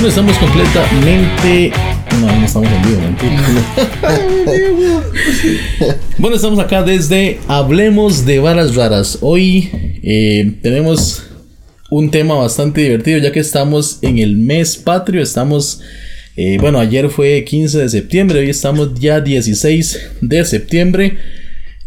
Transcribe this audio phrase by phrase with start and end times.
[0.00, 1.72] Bueno, estamos completamente.
[2.22, 3.42] No, no estamos en vivo, mentira.
[6.16, 9.18] bueno, estamos acá desde Hablemos de Varas Raras.
[9.20, 9.68] Hoy
[10.02, 11.24] eh, tenemos
[11.90, 15.20] un tema bastante divertido ya que estamos en el mes patrio.
[15.20, 15.82] Estamos.
[16.34, 21.18] eh, bueno, ayer fue 15 de septiembre, hoy estamos ya 16 de septiembre.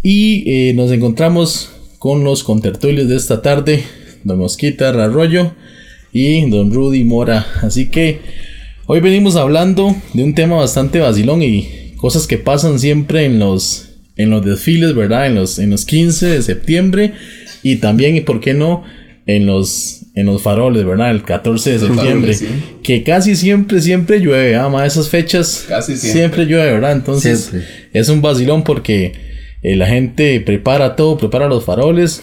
[0.04, 3.84] Y eh, nos encontramos con los contertulios de esta tarde:
[4.24, 5.56] Don Mosquita Arroyo
[6.14, 7.46] y Don Rudy Mora.
[7.62, 8.20] Así que
[8.86, 13.90] hoy venimos hablando de un tema bastante vacilón y cosas que pasan siempre en los,
[14.16, 15.28] en los desfiles, ¿verdad?
[15.28, 17.14] En los, en los 15 de septiembre
[17.64, 18.84] y también, y por qué no,
[19.26, 21.12] en los, en los faroles, ¿verdad?
[21.12, 22.34] El 14 de septiembre.
[22.34, 22.48] faroles, sí.
[22.84, 25.66] Que casi siempre, siempre llueve, ama esas fechas.
[25.68, 26.46] Casi siempre.
[26.46, 26.92] llueve, ¿verdad?
[26.92, 27.70] Entonces Siempre.
[27.94, 29.14] es un vacilón porque
[29.64, 32.22] eh, la gente prepara todo, prepara los faroles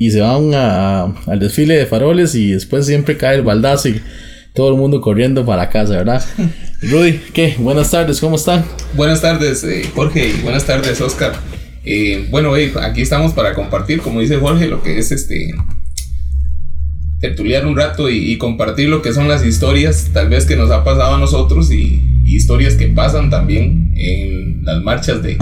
[0.00, 3.90] y se van a- a- al desfile de faroles y después siempre cae el baldazo
[3.90, 4.00] y
[4.54, 6.24] todo el mundo corriendo para casa, ¿verdad?
[6.82, 7.54] Rudy, ¿qué?
[7.58, 8.64] Buenas tardes, ¿cómo están?
[8.94, 11.34] Buenas tardes, eh, Jorge, y buenas tardes, Oscar.
[11.84, 15.52] Eh, bueno, eh, aquí estamos para compartir, como dice Jorge, lo que es este
[17.20, 20.70] tertuliar un rato y, y compartir lo que son las historias, tal vez que nos
[20.70, 25.38] ha pasado a nosotros y, y historias que pasan también en las marchas de, de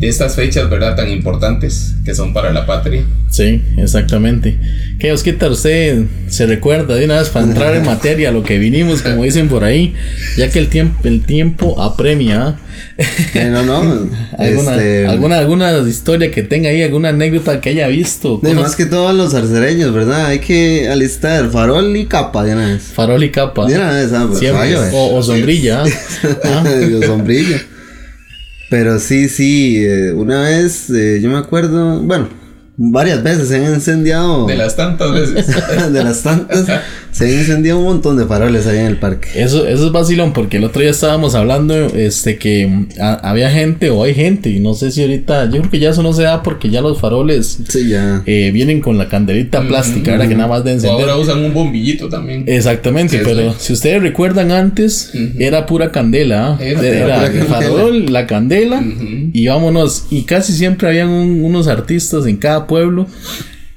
[0.00, 0.94] estas fechas, ¿verdad?
[0.96, 3.04] Tan importantes que son para la patria.
[3.30, 4.58] Sí, exactamente.
[4.98, 9.02] ¿Qué, Osquita, usted se recuerda de una vez para entrar en materia lo que vinimos,
[9.02, 9.94] como dicen por ahí,
[10.36, 12.56] ya que el tiempo, el tiempo apremia, ¿ah?
[12.98, 13.80] Eh, no, no.
[14.38, 18.38] ¿Alguna, este, alguna, alguna historia que tenga ahí, alguna anécdota que haya visto.
[18.42, 20.26] de más que todos los arcereños, ¿verdad?
[20.26, 22.82] Hay que alistar farol y capa de una vez.
[22.82, 23.66] Farol y capa.
[23.66, 24.74] De una vez, ah, pues, Siempre.
[24.74, 25.82] vaya, O, o sombrilla.
[25.82, 25.86] ¿ah?
[26.44, 27.60] Ah, Digo, sombrilla.
[28.68, 32.28] Pero sí, sí, eh, una vez, eh, yo me acuerdo, bueno,
[32.76, 34.46] varias veces se han incendiado.
[34.46, 35.46] De las tantas veces.
[35.92, 36.66] de las tantas,
[37.10, 39.28] se han incendiado un montón de faroles ahí en el parque.
[39.34, 43.50] Eso, eso es vacilón, porque el otro día estábamos hablando este que mm, a- había
[43.50, 46.12] gente o hay gente, y no sé si ahorita, yo creo que ya eso no
[46.12, 48.22] se da porque ya los faroles Sí, ya.
[48.26, 50.28] eh, vienen con la candelita plástica, ¿verdad?
[50.28, 51.00] Que nada más de O encender.
[51.08, 52.44] ahora usan un bombillito también.
[52.46, 53.56] Exactamente, Sí, pero sí.
[53.60, 56.58] si ustedes recuerdan antes, era pura candela, ¿ah?
[56.60, 57.54] Era era, pura el candela.
[57.54, 58.84] farol, la candela,
[59.32, 60.04] y vámonos.
[60.10, 63.06] Y casi siempre habían un- unos artistas en cada pueblo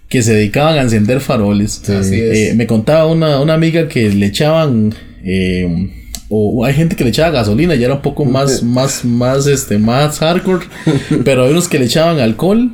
[0.08, 1.88] que se dedicaban a encender faroles.
[1.90, 2.38] Así es.
[2.38, 4.94] Eh, me contaba una, una amiga que le echaban.
[5.24, 5.96] eh,
[6.32, 9.78] o hay gente que le echaba gasolina, ya era un poco más, más, más, este,
[9.80, 10.66] más hardcore.
[11.26, 12.72] pero hay unos que le echaban alcohol.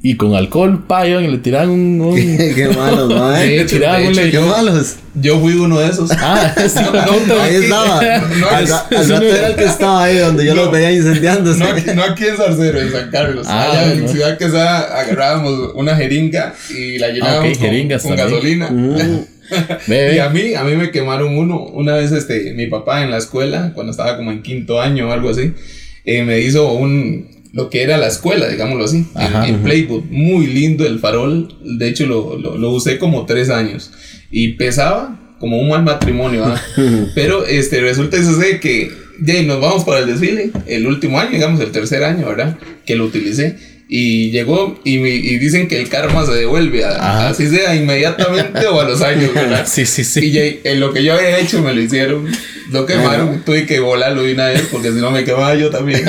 [0.00, 2.00] Y con alcohol, pa, iban y le tiraban un.
[2.00, 2.14] un-
[2.54, 3.60] Qué malos, mae.
[3.62, 4.94] hecho, tiraban un le- Qué malos.
[5.20, 6.10] Yo fui uno de esos.
[6.12, 8.00] Ah, sí, No, no, Ahí estaba.
[8.38, 10.62] No, al al rato era el que estaba ahí donde yo No.
[10.62, 11.58] los veía incendiándose.
[11.58, 13.46] No aquí, no aquí en Zarcero, en San Carlos.
[13.48, 14.08] Ah, Allá en no.
[14.08, 18.70] Ciudad Quesada agarrábamos una jeringa y la llenábamos Ah, ok, con, con gasolina.
[19.88, 21.60] Ve, Y a mí, a mí me quemaron uno.
[21.64, 25.12] Una vez este, mi papá en la escuela, cuando estaba como en quinto año o
[25.12, 25.54] algo así,
[26.04, 29.48] eh, me hizo un lo que era la escuela, digámoslo así, en- Ajá.
[29.48, 30.04] en, Playbook.
[30.10, 31.54] Muy lindo el farol.
[31.62, 33.90] De hecho, lo, lo, lo usé como tres años.
[34.30, 36.60] Y pesaba como un mal matrimonio, ¿ah?
[37.14, 38.90] Pero este, resulta y que
[39.32, 42.58] ahí nos vamos para el desfile, el último año, digamos, el tercer año, ¿verdad?
[42.84, 43.56] Que lo utilicé.
[43.90, 48.66] Y llegó y, me- y dicen que el karma se devuelve, a- así sea inmediatamente
[48.66, 49.66] o a los años, ¿verdad?
[49.66, 50.26] Sí, sí, sí.
[50.26, 52.26] Y ya, en lo que yo había hecho me lo hicieron,
[52.70, 56.02] lo quemaron, tuve que volarlo de una vez porque si no me quemaba yo también.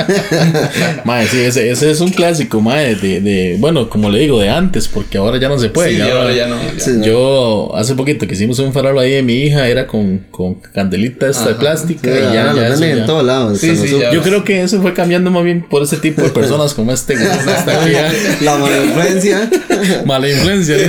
[1.04, 4.48] Mae, sí, ese, ese es un clásico, mae, de, de, bueno, como le digo, de
[4.50, 5.90] antes, porque ahora ya no se puede.
[5.92, 6.56] sí, ya ya, ahora- ahora ya no.
[6.76, 6.80] ya.
[6.84, 6.90] Sí.
[7.02, 11.28] Yo hace poquito que hicimos un farol ahí de mi hija, era con, con candelita
[11.28, 11.60] esta de Ajá.
[11.60, 13.58] plástica Sí, y ya, ya eso en todos lados.
[13.58, 13.96] Sí, sí.
[14.12, 17.14] Yo creo que eso fue cambiando más bien por ese tipo de personas como este
[17.14, 18.12] está aquí, ya.
[18.42, 19.50] La mala influencia.
[20.04, 20.76] Mala influencia.
[20.78, 20.84] ¿sí?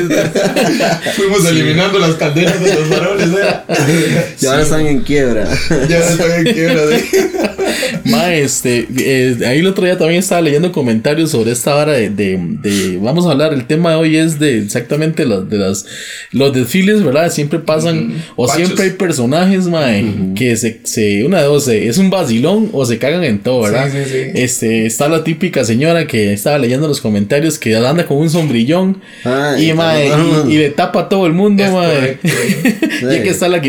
[1.16, 4.36] Fuimos eliminando las candelas de los faroles, ¿eh?
[4.42, 5.48] y ahora están en quiebra.
[5.90, 7.51] Ya estoy en quiebra.
[8.06, 12.10] Mae, este, eh, ahí el otro día también estaba leyendo comentarios sobre esta hora de,
[12.10, 15.86] de, de- vamos a hablar, el tema de hoy es de exactamente los, de las,
[16.32, 17.32] los desfiles, ¿verdad?
[17.32, 18.64] Siempre pasan, o Pachos.
[18.66, 22.98] siempre hay personajes, mae, que se, se, una de dos, es un vacilón o se
[22.98, 23.90] cagan en todo, ¿verdad?
[23.92, 24.32] Sí, sí, sí.
[24.36, 29.02] Este, está la típica señora que estaba leyendo los comentarios que anda con un sombrillón
[29.24, 30.08] Ay, y, mae,
[30.48, 32.18] y, y le tapa a todo el mundo, Es mae.
[32.22, 32.28] correcto.
[33.16, 33.62] y que está la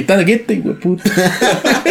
[0.55, 1.03] hijo de puta.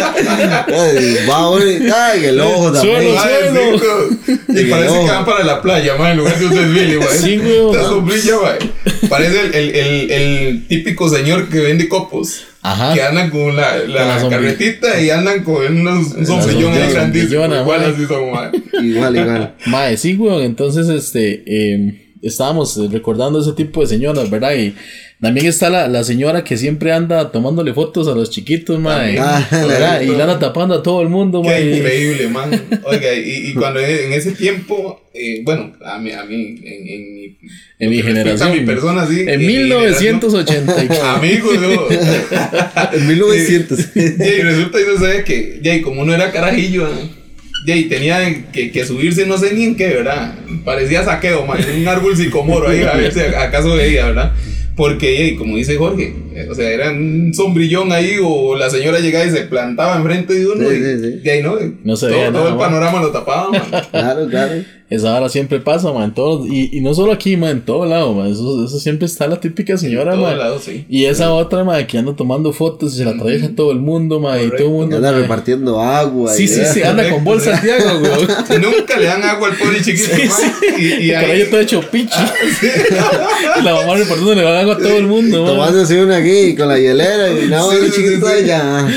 [0.68, 1.56] Ay, va.
[1.94, 2.96] Ay, el ojo también.
[2.96, 3.78] Suelo, Ay, suelo.
[3.78, 4.62] sí, güey.
[4.66, 7.08] Y parece que van para la playa, man, en lugar de un desfile, güey.
[7.18, 7.72] Sí, güey.
[7.72, 9.08] La sombrilla, güey.
[9.08, 12.44] Parece el, el, el, el típico señor que vende copos.
[12.62, 12.94] Ajá.
[12.94, 16.92] Que andan con la, la, Con la carretita y andan con unos, un sombrillón ahí
[16.92, 17.44] grandísimo.
[17.44, 17.84] Igual güey.
[17.84, 18.88] así son, güey.
[18.88, 19.54] Igual, igual.
[19.66, 20.42] Mae, sí, weón.
[20.42, 24.54] Entonces, este, eh, estábamos recordando ese tipo de señoras, ¿verdad?
[24.54, 24.74] Y
[25.22, 29.16] También está la, la señora que siempre anda tomándole fotos a los chiquitos, mae.
[29.20, 30.00] Ah, ¿verdad?
[30.00, 31.76] Y la anda tapando a todo el mundo, Qué mae.
[31.76, 32.50] increíble, man.
[32.84, 36.34] Oiga, y, y cuando en ese tiempo, eh, bueno, a mí, a mí,
[36.64, 37.36] en, en mi,
[37.78, 38.50] En mi generación.
[38.50, 39.20] A mi persona, sí.
[39.24, 41.04] En mi generación, 1984.
[41.16, 41.88] Amigos, yo.
[42.92, 43.78] En 1900.
[43.94, 46.88] Y, y resulta y sucede que, y como uno era carajillo,
[47.64, 50.34] ya, y tenía que, que subirse no sé ni en qué, ¿verdad?
[50.64, 54.32] Parecía saqueo, man, en un árbol sicomoro ahí, a ver si acaso veía, ¿verdad?
[54.76, 56.14] Porque, como dice Jorge,
[56.50, 60.46] o sea, era un sombrillón ahí, o la señora llegaba y se plantaba enfrente de
[60.46, 61.20] uno, Sí, y, sí, sí.
[61.24, 61.56] y ahí, ¿no?
[61.84, 62.68] No se todo, veía todo nada, el man.
[62.70, 63.62] panorama lo tapaba, man.
[63.90, 64.54] Claro, claro.
[64.90, 66.04] Esa hora siempre pasa, man.
[66.04, 68.26] En todos, y, y no solo aquí, man, en todo lado, man.
[68.30, 70.38] Eso, eso siempre está la típica señora, En todos man.
[70.38, 70.84] lados, sí.
[70.86, 73.78] Y esa otra, man, que anda tomando fotos y se la atraviesa a todo el
[73.78, 74.34] mundo, man.
[74.36, 74.70] Y todo el Correcto.
[74.70, 74.96] mundo.
[74.96, 75.20] Anda mae.
[75.22, 76.34] repartiendo agua.
[76.34, 78.60] Sí, y- sí, sí, anda con bolsas de agua, weón.
[78.60, 80.38] Nunca le dan agua al pobre chiquito, Sí, man.
[80.60, 80.66] sí.
[80.78, 82.20] Y, y El ahí, caballo todo hecho pichi.
[83.60, 85.54] y la mamá reportando le va agua a todo el mundo, man.
[85.56, 88.32] Tomándose una aquí con la hielera y nada más Sí, chiquito sí.
[88.44, 88.88] allá.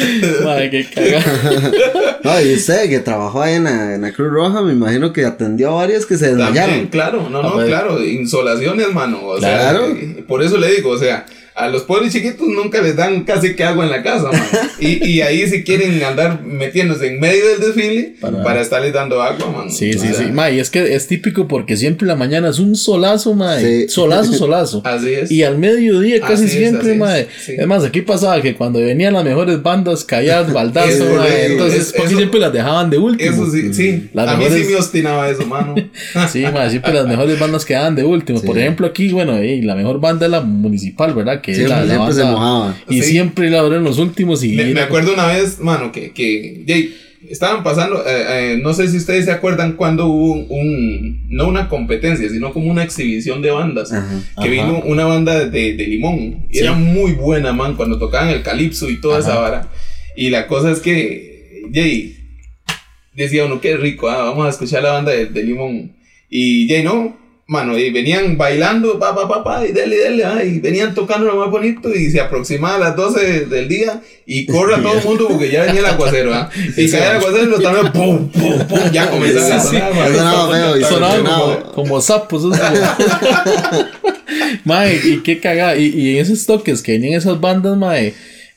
[0.43, 1.71] Madre, qué cagada.
[2.25, 5.25] No, y usted que trabajó ahí en la, en la Cruz Roja, me imagino que
[5.25, 6.87] atendió a varios que se También, desmayaron.
[6.87, 7.67] claro, no, Ah, no, pues.
[7.67, 9.19] claro, insolaciones, mano.
[9.23, 9.85] O Claro.
[9.85, 11.23] sea, eh, por eso le digo, o sea,
[11.55, 14.43] a los pobres chiquitos nunca les dan casi que agua en la casa, mano.
[14.79, 19.21] Y, y ahí si quieren andar metiéndose en medio del desfile Para- para, estarles dando
[19.23, 19.69] agua, mano.
[19.71, 20.25] Sí, sí, sí.
[20.33, 23.57] Ma, y es que es típico porque siempre en la mañana es un solazo, ma.
[23.59, 23.87] Sí.
[23.87, 24.81] Solazo, solazo.
[24.83, 25.31] Así es.
[25.31, 27.17] Y al mediodía casi Así es, siempre, así ma.
[27.19, 27.53] es, sí.
[27.57, 32.09] Es más, aquí pasaba que cuando venían las mejores bandas calladas, baldazo, ma, Entonces, porque
[32.09, 33.31] eso- siempre las dejaban de último.
[33.31, 34.09] Eso sí, sí.
[34.13, 35.75] Las a mí mejores- sí me obstinaba eso, mano.
[36.29, 38.39] Sí, ma, siempre las mejores bandas quedaban de último.
[38.39, 38.45] Sí.
[38.45, 41.41] Por ejemplo, aquí, bueno, eh, la mejor banda es la municipal, ¿verdad?
[41.45, 42.75] Que Siempre, la, la siempre se mojaba.
[42.89, 43.11] Y Sí.
[43.11, 46.95] siempre la en los últimos y Me, me acuerdo una vez, mano, que, que Jay,
[47.29, 51.47] estaban pasando, eh, eh, no sé si ustedes se acuerdan cuando hubo un, un- no
[51.47, 53.91] una competencia, sino como una exhibición de bandas.
[53.93, 54.07] Ajá.
[54.41, 54.49] Que Ajá.
[54.49, 56.45] vino una banda de, de Limón.
[56.49, 56.59] Y Sí.
[56.63, 59.29] era muy buena, man, cuando tocaban el calipso y toda Ajá.
[59.29, 59.67] esa vara.
[60.17, 62.15] Y la cosa es que, Jay,
[63.13, 65.95] decía uno, qué rico, ah, vamos a escuchar la banda de, de Limón.
[66.29, 70.43] Y Jay, no, mano, y venían bailando, pa, pa, pa, pa, y dele, dele, ah,
[70.43, 74.47] y venían tocando lo más bonito, y se aproximaba a las 12 del día, y
[74.47, 76.49] corre a todo el mundo porque ya venía el aguacero, ah.
[76.77, 80.11] Y caía el aguacero y los tambores, pum, pum, pum, ya comenzaban a Sí, sonar.
[80.11, 81.59] Sonaba feo y Sonaban sonaba.
[81.61, 82.41] como, como sapos.
[82.41, 82.55] como-
[84.63, 85.75] mae, y qué cagada.
[85.77, 88.13] Y, y en esos toques que venían esas bandas, mae,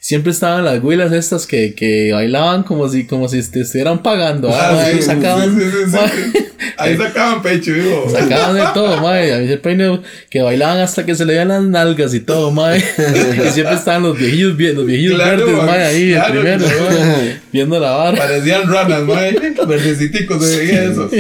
[0.08, 4.48] siempre estaban las güilas estas que, que bailaban como si, como si te estuvieran pagando.
[4.50, 6.44] Ah, Ah, sí, sacaban, sí, sí,
[6.78, 8.08] Ahí sacaban pecho, digo.
[8.10, 9.34] sacaban de todo, mae.
[9.34, 12.20] A mí siempre hay uno que bailaban hasta que se le veían las nalgas y
[12.20, 12.78] todo, mae.
[12.78, 17.00] y siempre estaban los viejillos, los viejillos Claro, verdes, mae, ahí, claro, el primero, claro.
[17.04, 18.16] mae, viendo la vara.
[18.16, 19.36] Parecían ranas, mae.
[19.68, 21.10] Verdeciticos se veía eso.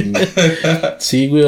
[0.98, 1.44] Sí, güey,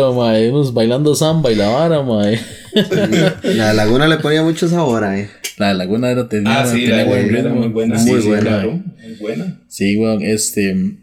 [0.50, 2.38] unos bailando samba y la vara, mae.
[3.42, 5.26] La laguna le ponía mucho sabor ahí.
[5.58, 7.60] La laguna era tenía, Ah, sí, tenía la buen buena, era ritmo.
[7.62, 7.98] muy buena.
[7.98, 8.42] Sí, Muy sí, buena.
[8.42, 9.58] Claro, muy buena.
[9.68, 10.94] Sí, weón, este.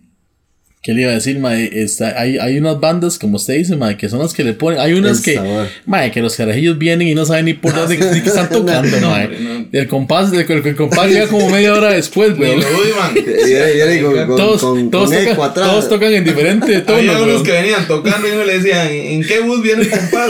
[0.83, 1.69] ¿Qué le iba a decir, mae?
[1.74, 4.79] Está, hay, hay unas bandas, como usted dice, mae, que son las que le ponen.
[4.79, 5.41] Hay unas El que.
[5.85, 9.09] Mae, que los carajillos vienen y no saben ni por dónde que están tocando, No,
[9.09, 9.25] mae.
[9.25, 9.68] hombre, no.
[9.79, 12.62] El compás, el, el compás llega como media hora después, Ni weón.
[12.62, 13.12] lo dudan.
[13.47, 16.79] Y era- y era con- con- Todos, con- todos, con tocan, todos tocan en diferente
[16.81, 19.89] tono, Había unos que venían tocando y uno le decía, ¿en qué bus viene el
[19.89, 20.29] compás?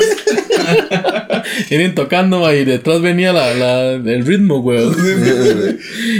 [1.69, 4.95] Vienen tocando, mae, y detrás venía la, la, el ritmo, weón.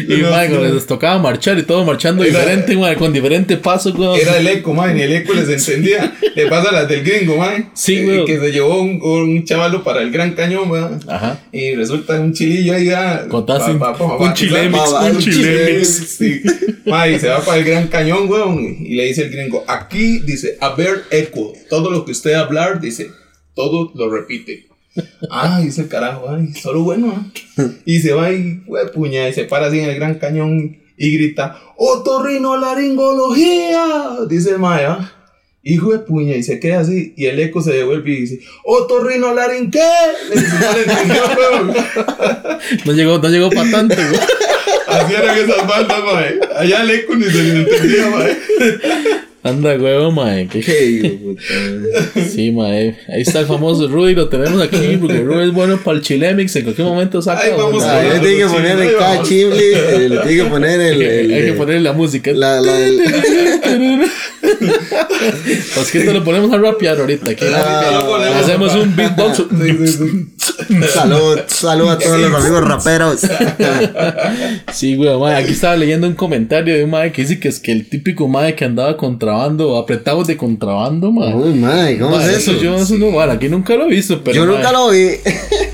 [0.07, 3.93] Y, No, mae, les tocaba marchar y todo marchando diferente, mae, con diferente paso.
[4.27, 6.15] Era el eco, man, y el eco les entendía.
[6.35, 7.69] Le pasa a las del gringo, man.
[7.73, 8.23] Sí, eh.
[8.25, 10.99] Que se llevó un, un chavalo para el Gran Cañón, man.
[11.07, 11.39] Ajá.
[11.51, 13.25] Y resulta un chilillo ahí ya.
[13.29, 15.87] Contaste un- chilemix, un chilemix.
[15.87, 16.41] Sí.
[16.85, 18.77] Ma, y se va para el Gran Cañón, weón.
[18.79, 21.53] Y le dice el gringo, aquí dice, a ver eco.
[21.69, 23.11] Todo lo que usted hablar, dice,
[23.55, 24.67] todo lo repite.
[25.29, 27.13] Ah, dice el carajo, ay, solo bueno.
[27.57, 27.63] ¿ah?
[27.85, 28.61] Y se va y,
[28.93, 34.17] puña, y se para así en el Gran Cañón y grita, otorrinolaringología.
[34.27, 35.13] Dice el Maya.
[35.63, 39.69] Hijo de puña, y se queda así, y el eco se devuelve y dice, otorrinolaring
[39.69, 39.83] qué?
[40.29, 40.35] Le
[42.85, 44.15] no le llegó, no llegó para tanto, weón.
[44.87, 46.39] Así eran esas bandas, mae.
[46.55, 48.37] Allá el eco ni se les entendía, mae.
[49.49, 50.47] Anda, huevo, mae.
[50.47, 51.17] que- Qué.
[52.33, 52.97] Sí, mae.
[53.07, 56.55] Ahí está el famoso Rudy, lo tenemos aquí, porque Rudy es bueno para el chilemix.
[56.55, 57.41] En cualquier momento saca.
[57.43, 60.81] Ahí vamos Ah, le tiene que poner el cada chimli, eh, le tiene que poner
[60.81, 61.01] el.
[61.01, 62.31] el- Hay que ponerle la música.
[62.33, 62.73] la, la,
[65.75, 67.31] Pues que esto lo ponemos a rapear ahorita.
[67.31, 68.83] Aquí Ah, lo ponemos, hacemos papá.
[68.83, 69.43] un beatbox.
[70.93, 73.21] Salud, salud a todos los amigos raperos.
[74.73, 75.33] Sí, güey.
[75.33, 78.27] Aquí estaba leyendo un comentario de un mae que dice que es que el típico
[78.27, 81.33] mae que andaba contrabando, apretados de contrabando, mae.
[81.33, 82.53] Uy, mae, ¿cómo es eso?
[82.53, 84.35] Yo eso no, bueno, aquí nunca lo he visto, pero.
[84.35, 85.11] Yo nunca lo vi.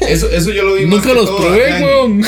[0.09, 2.21] Eso, eso yo lo vi más Nunca los todo probé, weón.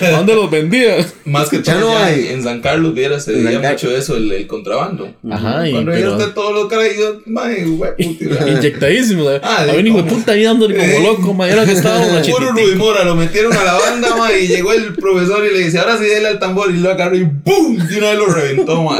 [0.00, 0.96] ¿A ¿Dónde los vendía?
[1.24, 2.28] Más que Ya todo no ya hay.
[2.28, 5.14] en San Carlos viera se veía Car- mucho eso, el, el contrabando.
[5.30, 8.48] Ajá, y, Cuando ya pero usted todos los carajillos, mae, hueputa.
[8.50, 9.24] inyectadísimo.
[9.42, 10.06] Ah, hijo de cómo.
[10.06, 11.48] puta ahí dándole como loco, ma.
[11.48, 14.72] Era que estaba una Puro Rudy Mora, lo metieron a la banda, ma, y llegó
[14.72, 17.78] el profesor y le dice, ahora sí dale al tambor, y lo agarró y ¡boom!
[17.88, 18.98] De una vez lo reventó, ma.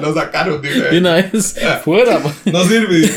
[0.00, 0.98] lo sacaron, Y dice.
[0.98, 2.32] una vez fuera, ma.
[2.46, 3.08] No sirve.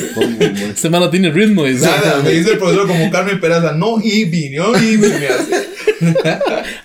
[0.70, 1.64] Este mano tiene ritmo.
[1.66, 1.86] dice.
[1.86, 5.68] Nada, me dice el profesor como Carmen Peraza, no Ibi, no Ibi, me hace.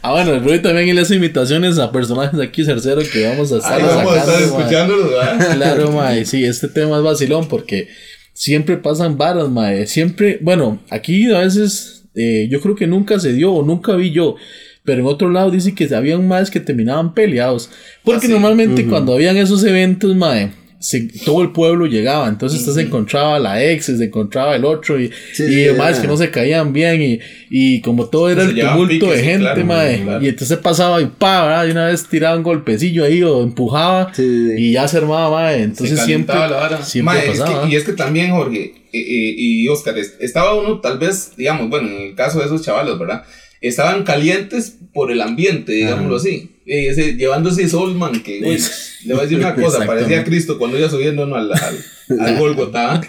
[0.02, 3.56] Ah, bueno, el Rudy también le hace imitaciones a personajes aquí, cercero, que vamos a
[3.58, 4.60] estar Ahí vamos a estar sacando, ma.
[4.62, 5.54] escuchándolo, ¿verdad?
[5.56, 7.88] Claro, mae, sí, este tema es vacilón porque
[8.32, 9.86] siempre pasan varas, mae.
[9.86, 14.10] Siempre, bueno, aquí a veces eh, yo creo que nunca se dio o nunca vi
[14.12, 14.36] yo.
[14.84, 17.68] Pero en otro lado dice que habían más que terminaban peleados.
[18.04, 18.32] Porque Ah, sí.
[18.32, 22.28] normalmente cuando habían esos eventos, mae, se- todo el pueblo llegaba.
[22.28, 25.98] Entonces usted se encontraba la ex, se encontraba el otro y, Sí, y sí, demás
[25.98, 27.02] que no se caían bien.
[27.02, 27.18] Y,
[27.50, 30.24] y como todo era el tumulto piques, de sí, gente, claro, claro.
[30.24, 31.66] Y entonces pasaba y pa, ¿verdad?
[31.66, 34.12] Y una vez tiraba un golpecillo ahí o empujaba.
[34.14, 34.22] Sí.
[34.56, 35.62] Y ya se armaba, mae.
[35.62, 36.84] Entonces se siempre, calentaba la vara.
[36.84, 40.54] siempre Ma, es que- y es que también, Jorge eh, eh, y Oscar, es- estaba
[40.54, 43.22] uno tal vez, digamos, bueno, en el caso de esos chavalos, ¿verdad?
[43.60, 46.50] Estaban calientes por el ambiente, digámoslo así.
[46.66, 50.22] Eh, ese- llevando ese Solman que, le voy a decir una cosa, parecía.
[50.24, 51.36] Cristo cuando iba subiendo ¿no?
[51.36, 51.60] al, al,
[52.20, 53.00] al ¿ah?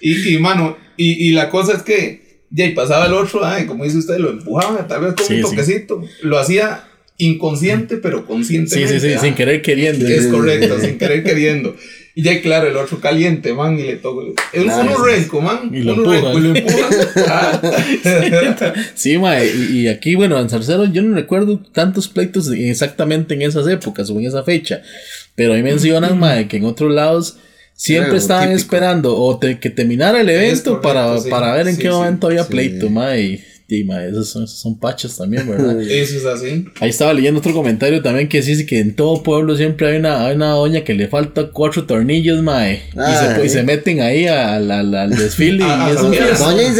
[0.00, 3.66] y, y, mano, y, y la cosa es que, ya, y pasaba el otro, ay,
[3.66, 5.50] como dice usted, lo empujaba, tal vez con Sí, un sí.
[5.56, 6.84] toquecito, lo hacía
[7.18, 9.00] inconsciente, pero Sí, conscientemente.
[9.00, 9.20] sí, sí, ¿ah?
[9.20, 10.06] sin querer queriendo.
[10.06, 10.86] Es Sí, correcto, sí.
[10.86, 11.76] sin querer queriendo.
[12.18, 14.24] Y ya, claro, el otro caliente, man, y le toca.
[14.52, 15.02] Es uno sí.
[15.06, 15.70] renco, man.
[15.72, 16.24] Y lo uno empujan.
[16.34, 16.90] renco y lo empujan.
[17.28, 17.62] Ah.
[18.94, 19.46] Sí, mae.
[19.46, 24.10] Y, y aquí, bueno, en Zarcero yo no recuerdo tantos pleitos exactamente en esas épocas
[24.10, 24.82] o en esa fecha.
[25.36, 27.36] Pero ahí mencionan, mae, que en otros lados
[27.74, 28.62] siempre estaban típico.
[28.62, 31.30] esperando o te- que terminara el evento correcto, para, sí.
[31.30, 32.50] para ver en Sí, qué sí, momento había sí.
[32.50, 33.22] pleito, mae.
[33.22, 35.78] Y, y, mae, esos son, esos son pachas también, ¿verdad?
[35.90, 36.64] Eso es así.
[36.80, 40.26] Ahí estaba leyendo otro comentario también que dice que en todo pueblo siempre hay una,
[40.26, 42.82] hay una doña que le falta cuatro tornillos, mae.
[42.94, 43.42] y, se, Ay.
[43.44, 46.56] y se meten ahí al, al, al desfile y es un San Miguel, fiestón.
[46.56, 46.74] Doña y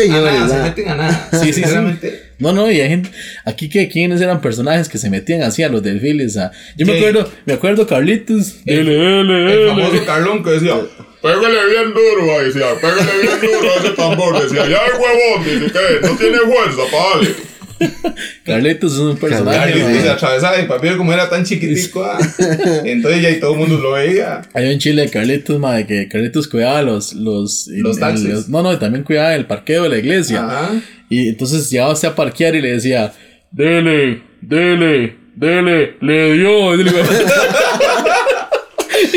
[0.49, 1.29] se meten a nada.
[1.43, 2.09] Sí, sí, sí.
[2.39, 3.11] No, no, y hay gente,
[3.45, 6.37] aquí que quienes eran personajes que se metían así a los desfiles.
[6.37, 6.99] a- yo me Sí.
[7.01, 8.61] acuerdo, me acuerdo Carlitos.
[8.65, 10.75] El- El famoso Carlón que decía,
[11.23, 14.43] pégale bien duro, ahí decía, pégale bien duro a ese tambor.
[14.43, 17.35] Decía, ya el huevón, dice que no tiene fuerza, padre.
[18.45, 19.57] Carlitos es un personaje.
[19.57, 22.03] Carlitos se atravesaba el papel como era tan chiquitico.
[22.05, 22.19] ah.
[22.85, 24.43] Entonces ya y todo el mundo lo veía.
[24.53, 28.25] Hay un chile de Carlitos, mae, que Carlitos cuidaba los, los, Los el- taxis.
[28.29, 30.45] los- no, no, también cuidaba el parqueo de la iglesia.
[30.45, 30.71] Ajá.
[31.09, 33.13] Y entonces llegaba usted a parquear y le decía,
[33.53, 36.75] dele, dele, dele, le dio.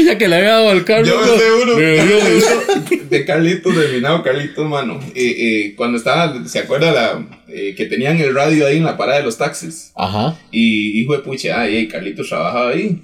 [0.04, 3.26] Le- ya que le había dado el carro, Yo me sé uno, le uno de
[3.26, 5.00] Carlitos, de Minado Carlitos, mano.
[5.16, 8.98] Eh, eh, cuando estaba, ¿se acuerda la, eh, que tenían el radio ahí en la
[8.98, 9.92] parada de los taxis?
[9.96, 10.40] Ajá.
[10.52, 13.02] Y hijo de pucha, ay, ay, Carlitos trabajaba ahí.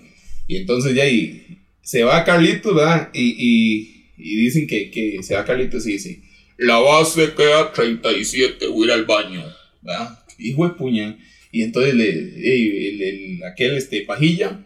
[0.47, 3.09] Y entonces ya ahí se va Carlitos, ¿verdad?
[3.13, 6.21] Y, y, y dicen que, que se va Carlitos y dice,
[6.57, 9.43] la base queda 37, voy a ir al baño,
[9.81, 10.19] ¿verdad?
[10.39, 11.17] Hijo de puña.
[11.51, 14.59] Y entonces le, ey, el, el- aquel, este, pajilla,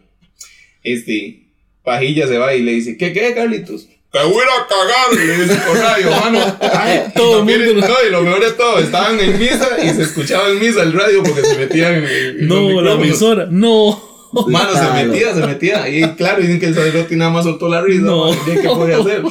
[0.83, 1.40] este,
[1.83, 3.88] pajilla se va y le dice, ¿qué, qué, Carlitos?
[4.11, 6.57] Que voy a cagar, le dice por radio, mano.
[6.73, 10.50] Ay, y Todo No, y lo mejor de todo, estaban en misa y se escuchaba
[10.50, 14.11] en misa el radio porque se metían en, en los No, la emisora, no.
[14.47, 15.89] Mano, se metía, se metía.
[15.89, 18.03] Y claro, dicen que el sacerdote nada más soltó la risa.
[18.03, 18.31] No.
[18.45, 19.23] ¿Qué podía hacer?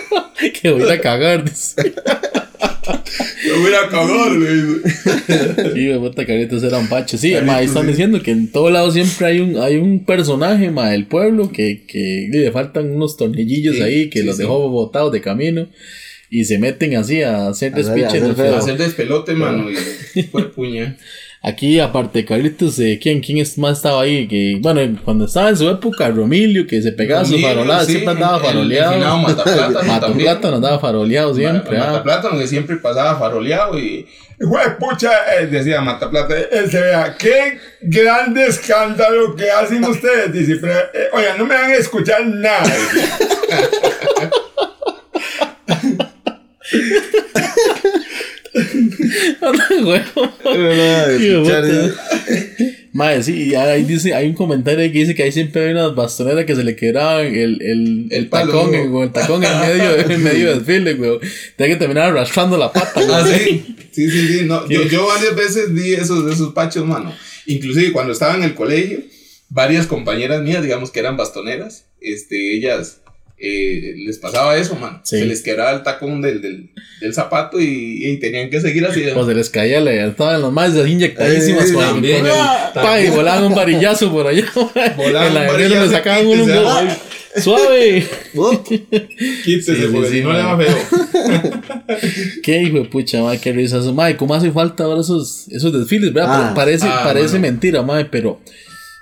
[0.62, 1.44] que voy a cagar.
[3.46, 5.72] Yo voy a cagar, le dice.
[5.74, 7.18] Sí, de puta Carlitos era un pacho.
[7.18, 10.70] Sí, ma, ahí están diciendo que en todo lado siempre hay un, hay un personaje
[10.70, 14.42] ma, del pueblo que, que le faltan unos tornillillos Sí, ahí que sí, los sí.
[14.42, 15.68] dejó botados de camino
[16.30, 18.18] y se meten así a hacer despiche.
[18.20, 18.58] a.
[18.58, 19.68] Hacer despelote, mano.
[20.14, 20.96] Y fue puña.
[21.48, 24.26] Aquí, aparte de Carlitos, eh, ¿quién, ¿quién es- más estaba ahí?
[24.26, 28.14] Que, bueno, cuando estaba en su época, Romilio, que se pegaba su farolada, sí, siempre
[28.14, 28.92] andaba el- el faroleado.
[28.94, 30.26] finado Mataplátano Mato también.
[30.26, 31.78] Plátano andaba faroleado siempre.
[31.78, 31.86] ah.
[31.86, 34.06] Mataplátano que siempre pasaba faroleado y.
[34.40, 35.10] Güey, pucha,
[35.40, 40.32] eh, decía Mataplátano, él se vea, qué grande escándalo que hacen ustedes.
[40.32, 42.64] Dice, pero, eh, oiga, no me van a escuchar nada.
[49.82, 51.62] Puta.
[52.92, 55.94] Mae, sí, y ahí dice, hay un comentario que dice que ahí siempre hay unas
[55.94, 59.96] bastoneras que se le quedaban el, el, El tacón, en, o el tacón en medio,
[59.98, 61.18] en medio del desfile, güey.
[61.56, 63.14] Tiene que terminar arrastrando la pata, güey.
[63.14, 63.76] Ah, sí.
[63.96, 64.44] Sí, sí, sí.
[64.44, 67.14] No, yo, yo varias veces vi esos, esos pachos, mano.
[67.46, 68.98] Inclusive cuando estaba en el colegio,
[69.48, 73.00] varias compañeras mías, digamos que eran bastoneras, este, ellas
[73.38, 75.00] eh, les pasaba eso, man.
[75.04, 75.18] Sí.
[75.18, 79.04] Se les quebraba el tacón del, del, del zapato y, y tenían que seguir así.
[79.14, 82.20] O se les caía la estaban los más inyectadísimas Eh, con, también.
[82.20, 82.32] con el
[82.74, 84.44] pa, y volaban un varillazo por allá.
[84.96, 86.96] Volaban en la un le sacaban uno un quítese, go- ah.
[87.42, 88.06] Suave.
[88.38, 90.76] Oh, Quítese, Sí, sí, porque sí, si no le va feo.
[92.42, 93.92] Qué hijo de pucha, madre, qué risa eso.
[93.92, 96.12] Madre, ¿cómo hace falta ahora esos, esos desfiles?
[96.12, 96.50] ¿verdad?
[96.50, 96.54] Ah.
[96.54, 97.40] parece Ah, parece mano.
[97.52, 98.40] mentira, madre, pero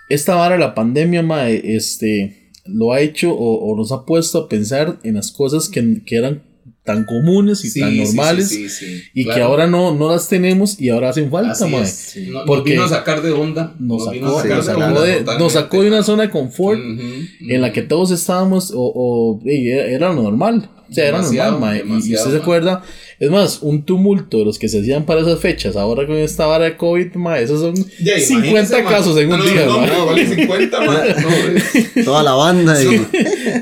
[0.08, 4.48] esta vara, la pandemia, madre, este, lo ha hecho o, o nos ha puesto a
[4.48, 6.42] pensar en las cosas que, que eran
[6.82, 9.46] tan comunes y Sí, tan normales sí, sí, y que claro.
[9.46, 12.14] ahora no, no las tenemos y ahora hacen falta, es.
[12.26, 13.74] No- Nos, Porque vino a sacar de onda.
[13.78, 16.78] Nos vino sacó, sacar nos de onda de, nos sacó de una zona de confort
[16.78, 17.02] Ujú,
[17.48, 20.70] en la que todos estábamos, o, o era, era lo normal.
[20.90, 21.98] O sea, era Demasiado, normal, mae.
[21.98, 22.38] Y- usted se mae.
[22.38, 22.82] acuerda,
[23.20, 26.46] es más, un tumulto de los que se hacían para esas fechas, ahora con esta
[26.46, 28.92] vara de COVID, mae, esos son Ya, 50 imagínese, man.
[28.92, 30.96] casos en un No, día, no, no, vale 50, man.
[31.22, 31.28] No,
[31.58, 32.82] es- toda la banda.
[32.82, 32.86] y-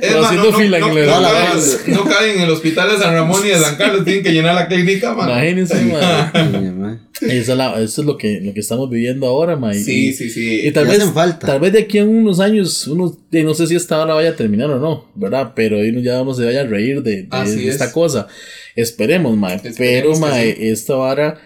[0.02, 2.90] Es más, haciendo no, fila no, en no, el- no no caben en el hospital
[2.90, 5.28] de San Ramón y de San Carlos, tienen que llenar la clínica, man.
[5.28, 6.98] Imagínense, mae.
[7.20, 9.58] Eso es, la- eso es lo, que, lo que estamos viviendo ahora.
[9.74, 10.60] Sí, Y- sí, sí.
[10.66, 11.46] Y tal vez, falta.
[11.46, 14.30] tal vez de aquí en unos años, uno, de- no sé si esta hora vaya
[14.30, 15.52] a terminar o no, ¿verdad?
[15.54, 17.92] Pero ya uno se vaya a reír de, de- de esta es.
[17.92, 18.26] cosa.
[18.74, 19.60] Esperemos, mae.
[19.76, 20.68] Pero, mae, sí.
[20.68, 21.38] esta vara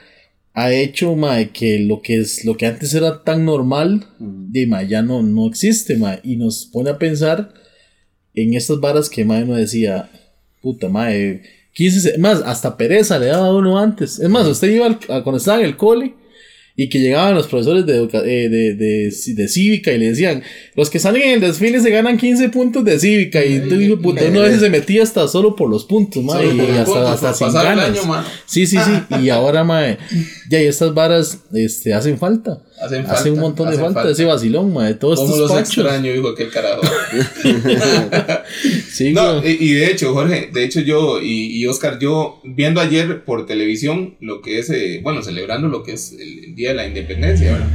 [0.54, 4.86] ha hecho, mae, que lo que es, lo que antes era tan normal, de mae,
[4.88, 6.20] ya no, no existe, mae.
[6.22, 7.52] Y nos pone a pensar
[8.34, 10.08] en estas varas que mae uno decía,
[10.62, 11.42] puta, mae,
[11.74, 14.18] 15, se- más, hasta pereza le daba a uno antes.
[14.18, 16.14] Es más, usted iba al- a- cuando estaba en el cole
[16.78, 20.42] y que llegaban los profesores de, educa- eh, de, de, de cívica y le decían,
[20.74, 23.96] los que salen en el desfile se ganan 15 puntos de cívica y tú, de
[23.96, 27.32] puta, uno a veces se metía hasta solo por los puntos, Solo y hasta, hasta
[27.34, 27.90] sin ganas.
[27.90, 28.24] año.
[28.44, 29.96] Sí, sí, sí, y ahora, mae,
[30.50, 32.60] ya y estas varas este, hacen falta.
[32.80, 34.10] Hacen Hacen un falta, montón de falta, falta.
[34.10, 35.78] ese vacilón, mae, todos ¿Cómo estos los pachos.
[35.78, 36.82] extraño, hijo, aquel carajo?
[38.90, 42.80] Sí, No, y, y de hecho, Jorge, de hecho yo y, y Oscar, yo viendo
[42.80, 46.70] ayer por televisión lo que es, eh, bueno, celebrando lo que es el, el Día
[46.70, 47.68] de la Independencia, ¿verdad?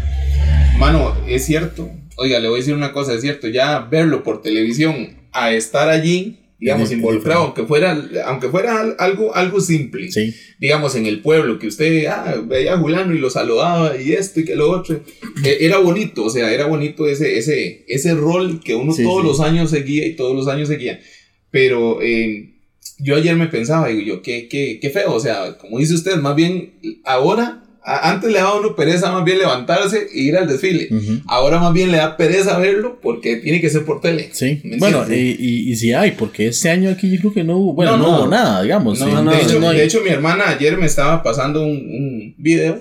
[0.77, 1.89] Mano, es cierto.
[2.17, 5.89] Oiga, le voy a decir una cosa, es cierto, ya verlo por televisión a estar
[5.89, 11.05] allí, digamos, Sí, involucrado, aunque fuera, aunque fuera al- algo, algo simple, Sí, digamos, en
[11.07, 14.55] el pueblo, que usted ah, veía a Julano y lo saludaba y esto y que
[14.55, 15.01] lo otro,
[15.43, 19.23] eh, era bonito, o sea, era bonito ese, ese, ese rol que uno Sí, todos
[19.25, 21.01] los años seguía y todos los años seguía.
[21.49, 22.53] Pero eh,
[22.99, 26.15] yo ayer me pensaba, digo yo, qué, qué, qué feo, o sea, como dice usted,
[26.17, 30.89] más bien ahora, antes le daba uno pereza más bien levantarse e ir al desfile.
[31.27, 34.29] Ahora más bien le da pereza verlo porque tiene que ser por tele.
[34.33, 37.43] Sí, ¿Me bueno, y, y, y si hay, porque este año aquí yo creo que
[37.43, 38.19] no hubo, bueno, No, no, no.
[38.19, 38.99] hubo nada, digamos.
[38.99, 39.11] No, sí,
[39.59, 42.79] de, hecho, de mi hermana ayer me estaba pasando un, un video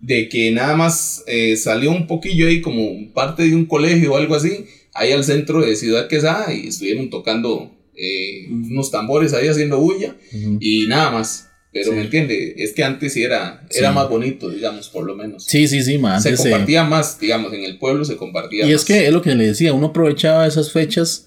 [0.00, 4.16] de que nada más eh, salió un poquillo ahí como parte de un colegio o
[4.16, 9.48] algo así, ahí al centro de Ciudad Quesada y estuvieron tocando eh, unos tambores ahí
[9.48, 10.14] haciendo bulla
[10.60, 11.48] y nada más.
[11.74, 11.96] Pero Sí.
[11.96, 15.44] me entiende, es que antes sí era, era más bonito, digamos, por lo menos.
[15.44, 16.22] Sí, sí, sí, man.
[16.22, 18.80] se eh, compartía más, digamos, en el pueblo se compartía Y más.
[18.80, 21.26] es que es lo que le decía, uno aprovechaba esas fechas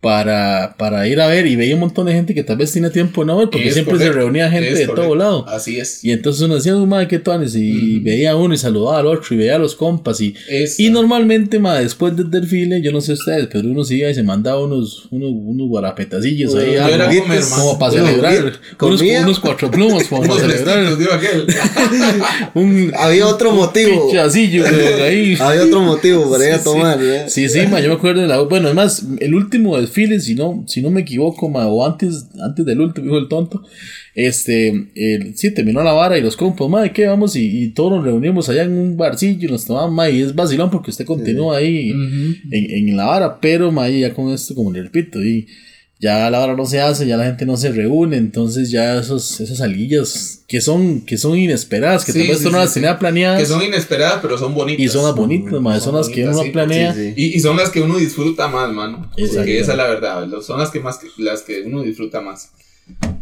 [0.00, 2.88] para, para ir a ver y veía un montón de gente que tal vez tiene
[2.88, 5.02] tiempo de no ver, porque Es siempre se correcto, reunía gente es de correcto.
[5.08, 5.46] todo lado.
[5.46, 6.02] Así es.
[6.02, 9.06] Y entonces uno decía, "Uy, madre, qué tones", y veía a uno y saludaba al
[9.06, 10.20] otro y veía a los compas.
[10.22, 10.34] Y,
[10.78, 14.14] y normalmente, ma, después del desfile, yo no sé ustedes, pero uno se iba y
[14.14, 18.52] se mandaba unos, unos, unos guarapetacillos ahí, Yo algo, era Guites, comer, como para celebrar.
[18.80, 20.96] Unos, unos cuatro plumas, como para celebrar.
[22.54, 24.08] Un Había otro motivo.
[24.08, 24.64] pichacillo
[25.04, 25.36] ahí.
[25.38, 26.98] Había otro motivo para ir a Sí, tomar.
[27.02, 27.24] ¿eh?
[27.28, 28.40] Sí, sí, ma, yo me acuerdo de la.
[28.42, 32.64] Bueno, además, el último desfile, si no, si no me equivoco, ma, o antes, antes
[32.64, 33.62] del último, dijo el tonto.
[34.14, 37.36] Este, el, sí, terminó la vara y los compas, ma, ¿qué vamos?
[37.36, 40.34] Y, y todos nos reunimos allá en un barcillo y nos tomamos, ma, y es
[40.34, 41.92] vacilón porque usted continúa ahí
[42.50, 45.46] en la vara, pero, ma, ya con esto, como le repito, y
[46.00, 49.38] ya la vara no se hace, ya la gente no se reúne, entonces ya esos,
[49.40, 52.74] esas salillas que son, que son inesperadas, que Sí, tal vez sí, no sí, las
[52.74, 53.38] tenía planeadas.
[53.38, 54.82] Que son inesperadas, pero son bonitas.
[54.82, 56.96] y son las bonitas, Son son las que uno planea.
[57.14, 59.10] Y, y son las que uno disfruta más, mano.
[59.14, 60.26] Porque esa es la verdad.
[60.40, 62.50] Son las que más las que uno disfruta más.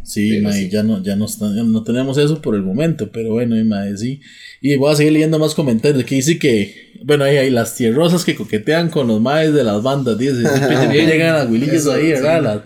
[0.02, 0.70] Sí, Pero ma, y sí.
[0.70, 3.64] ya no, ya no, está- ya no tenemos eso por el momento, pero bueno, y,
[3.64, 4.20] ma, sí.
[4.62, 6.02] Y voy a seguir leyendo más comentarios.
[6.02, 9.82] Aquí dice que, bueno, ahí hay las tierrosas que coquetean con los maes de las
[9.82, 10.42] bandas, dice.
[10.42, 12.12] Siempre llegan las huilillas ahí, sí.
[12.12, 12.42] ¿verdad?
[12.42, 12.60] Las,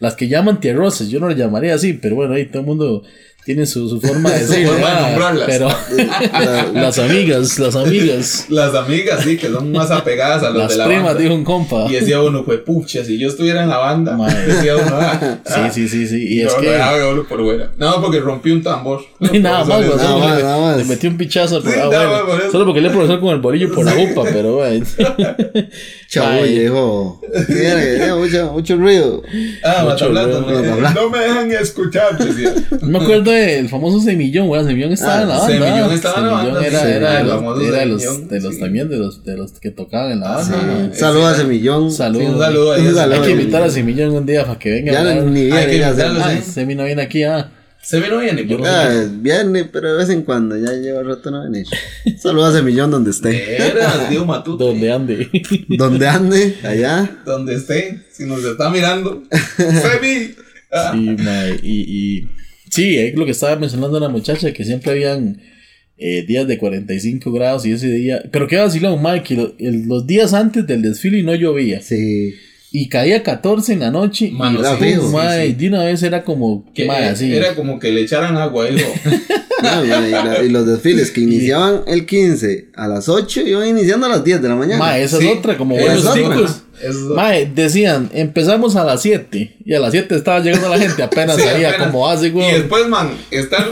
[0.00, 3.02] las que llaman tierrosas, yo no las llamaría así, pero bueno, ahí todo el mundo
[3.46, 5.00] tiene su, su forma de forma ¿verdad?
[5.08, 5.46] nombrarlas.
[5.46, 5.68] Pero
[6.74, 10.76] las amigas, las amigas, Las amigas, sí, que son más apegadas a los las de
[10.78, 11.20] la primas, banda.
[11.22, 11.86] dijo un compa.
[11.88, 14.46] Y decía uno, pues pucha, si yo estuviera en la banda, Madre.
[14.52, 16.26] decía uno, ah, ah, Sí, sí, sí, sí.
[16.28, 16.70] Y es que.
[16.70, 17.70] dejaba uno por fuera.
[17.78, 19.00] No, porque rompí un tambor.
[19.32, 20.76] Y nada más, nada solo más, le- nada más.
[20.78, 21.62] le metió un pichazo.
[21.62, 24.22] Sí, ah, nada bueno, por solo porque le profesor con el bolillo por la jupa,
[24.24, 24.82] pero güey.
[26.22, 27.20] que dijo
[28.18, 29.22] mucho, mucho ruido.
[29.64, 32.54] Ah, Mucho Mataplata, ruido, no, no me dejan escuchar, decía.
[32.82, 34.66] No me acuerdo del famoso Semillón, weón.
[34.66, 35.46] Semillón estaba Ah, en la banda.
[35.66, 38.02] Semillón estaba en la banda, era, sí, era de el los, famoso era de los,
[38.02, 38.60] Semillón, de los sí.
[38.60, 40.58] también, de los, de los que tocaban en la Ah, banda.
[40.60, 40.66] sí.
[40.66, 40.84] mae.
[40.84, 41.90] Un saludo a Semillón.
[41.92, 42.24] Saludos.
[42.26, 42.76] Sí, un saludo a.
[43.16, 44.92] Hay que invitar a Semillón un día para que venga.
[44.92, 45.22] Ya a hablar.
[45.24, 46.50] ni Hay que invitarlo, Ah, sí.
[46.52, 47.50] Semi no viene aquí, ah.
[47.88, 48.66] Se vino bien, ¿y por?
[48.66, 50.56] Ah, es viernes, pero de vez en cuando.
[50.56, 51.66] Ya lleva rato no venir.
[52.18, 53.56] Saludos a Semillón donde esté.
[53.56, 54.64] Era, tío Matute.
[54.64, 55.28] Donde ande.
[55.68, 57.22] Donde ande, allá.
[57.24, 59.22] Donde esté, si nos está mirando.
[59.56, 60.34] Semi.
[60.92, 61.80] Sí, mae, y,
[62.18, 62.28] y
[62.70, 65.40] sí, es lo que estaba mencionando la muchacha, que siempre habían
[65.96, 69.86] eh, días de 45 grados y ese día, pero qué vacilón, mae, que lo- el-
[69.86, 72.34] los días antes del desfile no llovía Sí.
[72.82, 74.62] Y caía 14 en la noche Mano, y
[74.92, 75.52] sí, uf, sí, mae, sí.
[75.54, 77.32] de una vez era como, que, eh, así.
[77.34, 78.88] Era como que le echaran agua, digo.
[79.62, 84.04] No, y, la- y los desfiles que iniciaban el 15 a las 8 iban iniciando
[84.04, 84.78] a las 10 de la mañana.
[84.78, 86.62] Mae, esa Sí, es otra, como buenos ticos.
[86.82, 91.02] Eso- Mae, decían, empezamos a las 7 y a las 7 estaba llegando la gente,
[91.02, 91.76] apenas Sí, apenas.
[91.88, 92.52] cómo hace, Y güey.
[92.52, 93.66] después, man, estar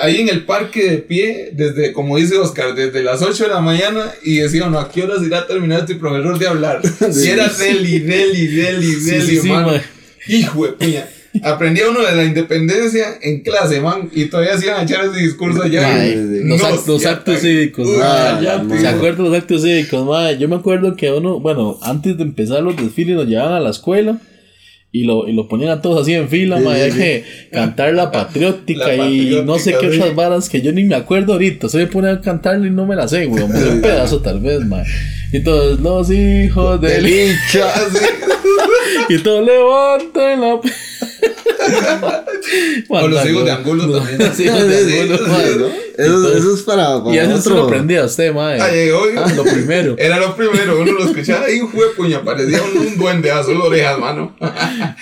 [0.00, 3.60] ahí en el parque de pie, desde, como dice Oscar, desde las 8 de la
[3.60, 6.80] mañana y decía, no, ¿a qué horas irá a terminar este profesor de hablar?
[7.14, 9.80] Y era Deli, Deli, Deli, Deli, man.
[10.28, 11.08] Hijo de puña.
[11.42, 15.18] Aprendía uno de la independencia en clase, man, y todavía se iban a echar ese
[15.18, 16.04] discurso allá.
[16.04, 18.42] Los, No, act- los actos cívicos, Uy, mae.
[18.44, 20.36] ya, ¿Se acuerdan de los actos cívicos, mae?
[20.38, 23.70] Yo me acuerdo que uno, bueno, antes de empezar los desfiles nos llevaban a la
[23.70, 24.18] escuela
[24.94, 26.90] y lo, y lo ponían a todos así en fila, Sí, mae.
[26.90, 29.98] sí, que cantar la patriótica La y no sé qué sí.
[30.00, 31.70] otras varas que yo ni me acuerdo ahorita.
[31.70, 33.48] Se me pone a cantarlo y no me la sé, güey.
[33.48, 34.84] Me sé un pedazo tal vez, mae.
[35.32, 37.70] Y todos los hijos de Del hincha.
[37.74, 38.04] Así.
[39.08, 40.60] Y todos levanten la.
[42.88, 44.18] O los hijos de Angulo también.
[44.18, 45.68] Los hijos de Angulo.
[45.68, 45.82] ¿no?
[45.96, 47.54] Eso, eso es para, para Y eso se otro.
[47.56, 48.60] lo aprendí a usted, mae.
[48.60, 49.26] Ay, oiga.
[49.36, 49.94] Lo primero.
[49.98, 53.54] Era lo primero, uno lo escuchaba y fue puña, parecía un, un duende a sus
[53.56, 54.34] orejas, mano.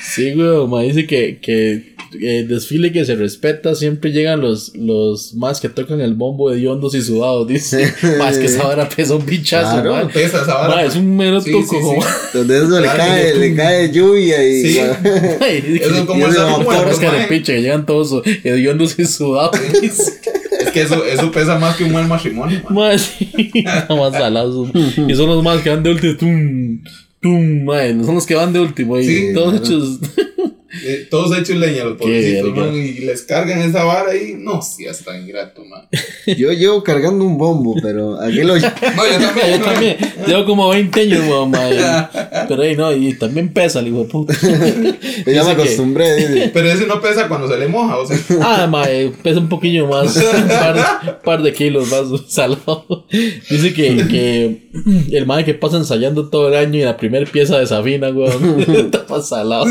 [0.02, 1.89] Sí, güey, ma dice que, que
[2.20, 6.66] eh, desfile que se respeta, siempre llegan los, los más que tocan el bombo de
[6.66, 7.92] hondos y sudados, dice.
[8.18, 10.06] más que esa vara pesa un pinchazo, Claro.
[10.06, 10.08] ma.
[10.08, 10.74] Pesa esa vara.
[10.76, 12.02] Ma, es un mero Sí, toco, sí, como.
[12.02, 12.08] sí.
[12.34, 14.62] Donde eso le cae, le cae lluvia y.
[14.62, 14.78] Sí.
[14.80, 15.06] Eso
[15.40, 19.56] que- es como pinche, que llegan todos hediondos y sudados.
[19.80, 20.20] dice.
[20.60, 22.92] Es que eso, eso pesa más que un mal matrimonio, man.
[22.92, 24.68] Está más salados.
[24.74, 26.14] Y son los más que van de último.
[26.16, 26.82] Tum,
[27.22, 27.66] tum,
[28.04, 28.98] son los que van de último.
[28.98, 29.64] Y Sí, todos claro.
[29.64, 29.98] hechos.
[30.84, 32.74] Eh, todos hechos leña, los pobrecitos, man.
[32.74, 35.88] Y les cargan esa vara y no, sí, hasta ingrato, man.
[36.26, 38.54] Yo llevo cargando un bombo, pero aquí lo.
[38.60, 39.50] No, yo también.
[39.50, 39.96] Yo también.
[40.26, 41.52] Llevo como 20 años, weón,
[42.48, 44.34] Pero ahí no, y también pesa el hijo de puta.
[45.26, 46.50] Ya me acostumbré, dice.
[46.52, 48.18] Pero ese no pesa cuando se le moja, o sea.
[48.40, 53.06] Ah, mae, pesa un poquillo más, un par, par de kilos más salado.
[53.10, 54.70] Dice que, que
[55.16, 58.60] el mae que pasa ensayando todo el año y la primera pieza desafina, weón.
[58.68, 59.66] Está más salado.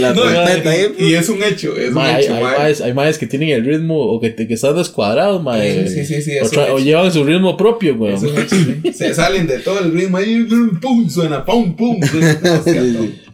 [0.00, 0.86] La No, trompeta ahí.
[0.98, 2.58] y, y es un hecho, es un Mae, hay, hecho, hay mae.
[2.58, 5.88] maes, hay maes que tienen el ritmo o que, que están descuadrados, mae.
[5.88, 8.14] Sí, sí, sí, o, un o llevan su ritmo propio, weón.
[8.16, 8.92] Es un hecho, sí.
[8.94, 10.46] Se salen de todo el ritmo ahí,
[10.80, 12.00] pum, suena, pum, pum.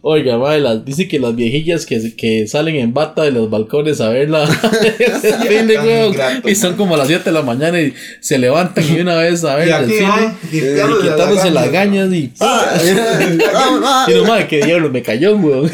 [0.09, 4.00] Oiga, mae, las- dice que las viejillas que, que salen en bata de los balcones
[4.00, 4.40] a ver la
[4.98, 8.85] desfile, tan weón, ingrato, y son como las 7 de la mañana y se levantan
[8.85, 12.31] y de una vez a ver Y el mae, Y limpiándose quitándose las gañas y.
[12.38, 12.79] Ah,
[14.09, 15.68] Y no madre, que diablo, me cayó, weón.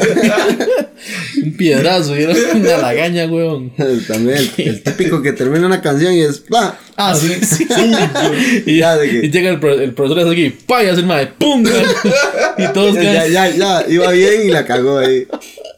[1.43, 3.71] Un piedrazo, y era una lagaña, weón.
[4.07, 6.39] También el, el típico que termina una canción y es.
[6.49, 6.77] ¡pah!
[6.95, 7.65] Ah, sí, sí.
[8.65, 11.01] y, Ya, de que- y llega el, pro- el profesor hace aquí, pa, y hace
[11.01, 11.63] el madre, pum,
[12.57, 13.31] y todos Ya, quedan.
[13.31, 15.25] ya, ya, iba bien y la cagó ahí.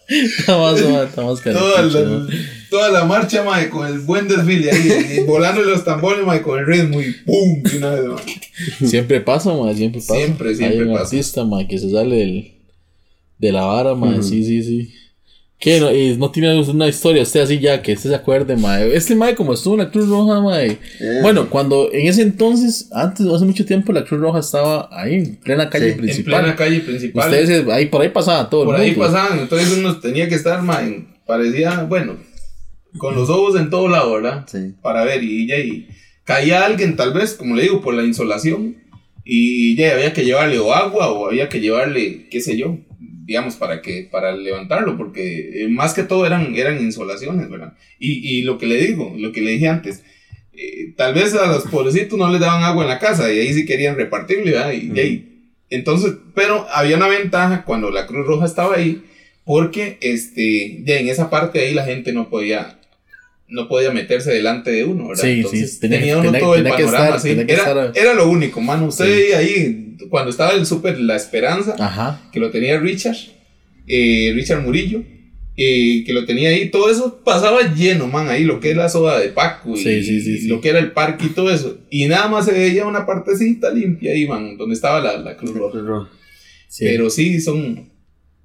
[0.07, 2.27] Está más, está más Toda la,
[2.69, 6.59] toda la marcha, mae, con el buen desfile ahí, y volando los tambores, mae, con
[6.59, 8.87] el ritmo y pum, de una vez, mae.
[8.87, 10.15] Siempre pasa, madre, siempre pasa.
[10.19, 11.03] Siempre, siempre Hay un pasa.
[11.05, 12.51] artista, madre, que se sale del,
[13.39, 14.27] de la vara, madre, Ujú.
[14.29, 14.93] sí, sí, sí.
[15.57, 15.79] ¿Qué?
[15.79, 18.95] No, y no tiene una historia usted así ya que usted se acuerde, madre.
[18.95, 20.79] Este madre como estuvo en la Cruz Roja, madre.
[20.99, 21.19] Eh.
[21.21, 25.35] Bueno, cuando en ese entonces, antes, hace mucho tiempo, la Cruz Roja estaba ahí, en
[25.37, 26.41] plena calle Sí, en En principal.
[26.41, 27.29] plena calle principal.
[27.29, 29.05] Ustedes eh, ahí por ahí pasaba todo por el ahí mundo.
[29.05, 32.17] pasaban, entonces uno tenía que estar, mae, parecía, bueno,
[32.97, 34.45] con los ojos en todo lado, ¿verdad?
[34.51, 34.73] Sí.
[34.81, 35.87] Para ver, y ya, y
[36.25, 38.75] caía alguien, tal vez, como le digo, por la insolación,
[39.23, 42.77] y ya había que llevarle o agua o había que llevarle, qué sé yo,
[43.25, 47.73] digamos, para que, para levantarlo, porque eh, más que todo eran, eran insolaciones, ¿verdad?
[47.99, 50.03] Y, y lo que le digo, lo que le dije antes,
[50.53, 53.53] eh, tal vez a los pobrecitos no les daban agua en la casa y ahí
[53.53, 54.73] sí querían repartirle, ¿verdad?
[54.73, 55.35] Y, y ahí,
[55.69, 59.03] entonces, pero había una ventaja cuando la Cruz Roja estaba ahí,
[59.43, 62.79] porque este, ya en esa parte ahí la gente no podía
[63.47, 65.23] no podía meterse delante de uno, ¿verdad?
[65.23, 67.29] Sí, sí, tenía- tenía, uno tenía- todo el panorama estar- así.
[67.29, 68.87] tenía que Era, estar- era lo único, mano.
[68.87, 69.11] Usted Sí.
[69.11, 72.21] veía ahí, cuando estaba el súper La Esperanza, Ajá.
[72.31, 73.17] que lo tenía Richard,
[73.87, 75.03] eh, Richard Murillo,
[75.57, 78.89] eh, que lo tenía ahí, todo eso pasaba lleno, man, ahí lo que es la
[78.89, 80.47] soda de Paco y, Sí, sí, sí, y sí.
[80.47, 81.77] lo que era el parque y todo eso.
[81.89, 85.53] Y nada más se veía una partecita limpia ahí, man, donde estaba la, la Cruz
[85.55, 86.09] Roja.
[86.67, 86.83] Sí.
[86.85, 87.89] Pero sí, son,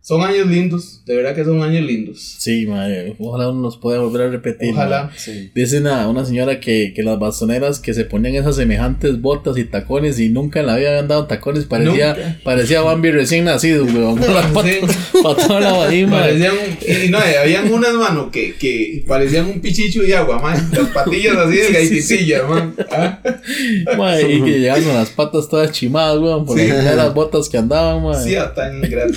[0.03, 2.37] son años lindos, de verdad que son años lindos.
[2.39, 3.15] Sí, madre.
[3.19, 4.73] Ojalá uno nos pueda volver a repetir.
[4.73, 5.11] Ojalá.
[5.17, 5.51] Sí.
[5.55, 9.65] Dice una, una señora que, que las bastoneras que se ponían esas semejantes botas y
[9.65, 12.39] tacones y nunca en la vida habían dado tacones, parecía, Nunca.
[12.45, 14.21] parecía Bambi recién nacido, weón.
[14.21, 14.79] Sí.
[16.11, 16.55] Parecían,
[17.07, 20.71] y no, eh, habían unas manos que, que parecían un pichicho de agua, man.
[20.73, 22.75] Las patillas así de gaiticilla, man.
[22.91, 23.19] Ah,
[23.99, 26.67] Madre, y que llegaban con las patas todas chimadas, weón, por Sí.
[26.69, 28.31] las botas que andaban, madre.
[28.31, 29.13] Sí, tan ingrato.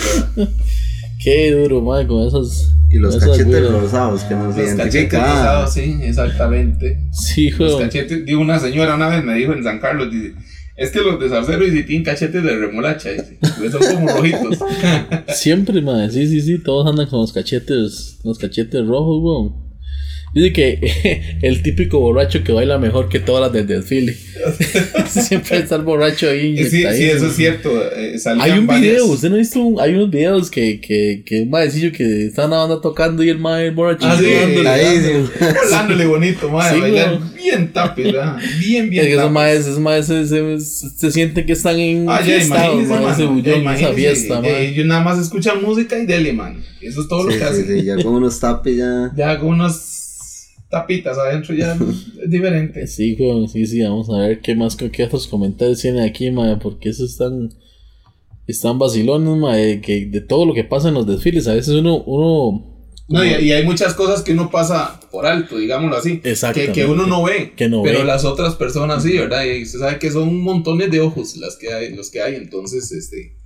[1.23, 2.75] Qué duro, madre, con esos.
[2.89, 6.99] Y los cachetes rosados que nos Los cachetes rosados, sí, exactamente.
[7.11, 7.83] Sí, Los weón.
[7.83, 10.33] cachetes, digo, una señora una vez me dijo en San Carlos, dice,
[10.75, 14.59] es que los de Zarcero y tienen cachetes de remolacha, dice, porque son como rojitos.
[15.29, 19.62] Siempre, madre, sí, sí, sí, todos andan con los cachetes, los cachetes rojos, weón.
[20.33, 24.15] Dice que el típico borracho que baila mejor que todas las del desfile.
[25.07, 26.57] Siempre está el borracho ahí.
[26.57, 27.69] sí, sí, eso es cierto.
[27.95, 31.23] eh, Hay un varias- video, usted no ha visto, un- hay unos videos que, que,
[31.25, 34.69] que un maecillo que está una banda tocando y el mae borracho Ah, sí, dándole,
[34.69, 35.25] ahí, dándole.
[35.27, 35.45] sí.
[35.65, 37.33] Hablándole bonito, madre, Sí, bailar weón.
[37.35, 38.37] bien tapes, ¿verdad?
[38.59, 42.09] Bien, bien Es que esos maes, esos maes se, se, se sienten que están en
[42.09, 44.67] Ah, ya, fiesta, imagínese, mae, ese bullón, esa fiesta, eh, mae.
[44.69, 46.63] Ellos nada más escuchan música y dele, man.
[46.81, 49.11] Eso es todo Sí, lo que sí, ya con unos tapes ya.
[49.15, 50.02] Ya con unas
[50.73, 52.87] tapitas adentro ya es diferente.
[52.87, 56.57] Sí, weón, sí, sí, vamos a ver qué más, qué otros comentarios tienen aquí, mae,
[56.57, 57.53] porque esos están,
[58.47, 62.03] están vacilones, mae, que de todo lo que pasa en los desfiles, a veces uno,
[62.07, 66.19] uno, No, y, y hay muchas cosas que uno pasa por alto, digámoslo así.
[66.19, 67.53] Que, que uno no ve.
[67.55, 68.05] Que no pero ve.
[68.05, 69.43] las otras personas sí, ¿verdad?
[69.45, 72.33] Y usted sabe que son montones de ojos las que hay, los que hay.
[72.33, 73.42] Entonces, este.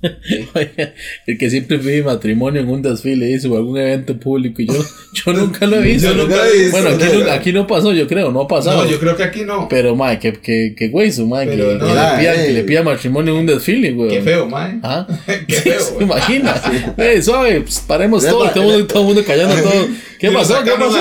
[1.26, 4.74] El que siempre pide matrimonio en un desfile, o algún evento público, y yo,
[5.12, 6.08] yo nunca lo he visto.
[6.08, 6.70] Yo nunca lo he visto.
[6.80, 8.84] Bueno, aquí, no, aquí no pasó, yo creo, no ha pasado.
[8.84, 9.66] No, yo creo que aquí no.
[9.68, 12.46] Pero, mae, que, que, que güey, su mae, que, Pero que no, le eh.
[12.46, 14.10] que le pida matrimonio en un desfile, güey.
[14.10, 14.78] Qué feo, mae.
[14.82, 15.06] ¿Ah?
[15.46, 16.04] Qué feo, ¿Se güey.
[16.06, 16.54] imagina?
[16.96, 19.86] Eh, suave, pues, paremos todo, mundo- todo el mundo callando todo.
[20.18, 20.62] ¿Qué pasó?
[20.64, 20.98] ¿Qué pasó,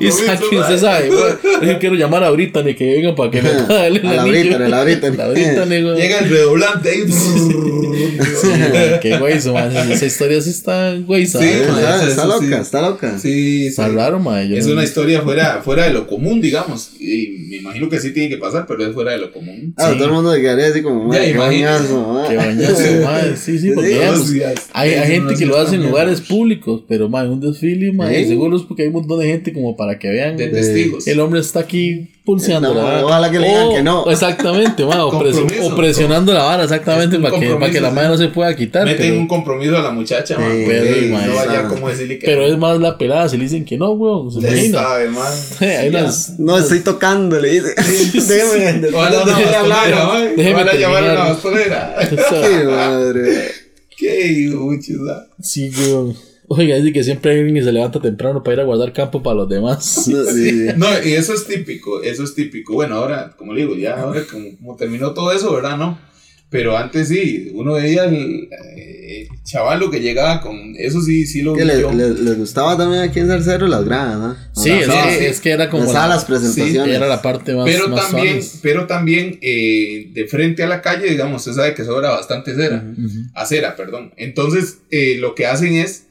[0.00, 1.10] Y saquen, usted sabe.
[1.62, 4.58] Yo quiero llamar a Brittany que venga para que me darle el A la anillo.
[4.58, 5.16] La Brittany.
[5.16, 5.96] La Brittany, güey.
[5.96, 7.04] Llega el redoblante ahí.
[9.02, 9.34] Qué güey.
[9.34, 13.18] Esa historia sí está, güey, Sí, está, loca, está loca.
[13.18, 13.66] Sí, sí.
[13.66, 16.90] Está raro, Es una historia fuera, fuera de lo común, digamos.
[17.00, 19.74] Y me imagino que sí tiene que pasar, pero es fuera de lo común.
[19.76, 22.28] Ah, todo el mundo se quedaría así como, "Madre, qué bañazo, mae".
[22.28, 22.76] Qué bañazo.
[23.36, 24.00] Sí, sí, porque.
[24.72, 28.42] Hay, gente que lo hace en lugares públicos, pero mae, un desfile, mae, ¿Sí?
[28.42, 30.36] seguro es porque hay un montón de gente como para que vean.
[30.36, 31.06] De eh, testigos.
[31.06, 33.04] El hombre está aquí pulseando, No, ¿verdad?
[33.04, 34.04] ojalá que le digan que no.
[34.10, 38.16] Exactamente, mae, o, o presionando la vara, exactamente, para que, para que la madre no
[38.16, 38.24] sí.
[38.24, 38.84] se pueda quitar.
[38.84, 40.50] Meten Pero, un compromiso a la muchacha, man.
[40.52, 42.26] Sí, pero, man, no vaya como decirle que.
[42.26, 44.78] pero es más la pelada, si le dicen que no, weón, se imagina.
[44.82, 45.32] sabe, man.
[45.60, 46.00] Hay Ya.
[46.00, 47.74] unas- No, estoy tocando, le dice.
[48.34, 48.88] Déjeme.
[48.88, 50.34] Ojalá déjeme hablar.
[50.36, 51.16] Déjeme llamar a terminar.
[51.28, 51.96] bastonera.
[52.10, 53.50] Qué madre.
[53.96, 55.28] Qué hijuchuda.
[55.40, 56.14] Sí, weón.
[56.48, 59.22] Oiga, dice que siempre hay alguien que se levanta temprano para ir a guardar campo
[59.22, 60.06] para los demás.
[60.08, 60.66] No, sí, sí.
[60.76, 62.74] No, y eso es típico, eso es típico.
[62.74, 65.76] Bueno, ahora, como le digo, ya ahora como, como terminó todo eso, ¿verdad?
[65.76, 65.98] No.
[66.48, 70.76] Pero antes sí, uno veía el eh, chavalo que llegaba con.
[70.78, 74.16] Eso sí, sí lo Que le- le- les gustaba también aquí en Zarcero las gradas,
[74.16, 74.36] ¿no?
[74.54, 76.94] Sí, Las es, que, es que era como las la, presentaciones.
[76.94, 78.60] era la parte más, Pero más también, suaves.
[78.62, 82.84] pero también eh, de frente a la calle, digamos, usted sabe que sobra bastante cera.
[82.96, 83.08] Ujú.
[83.34, 84.12] Acera, perdón.
[84.16, 86.05] Entonces, eh, lo que hacen es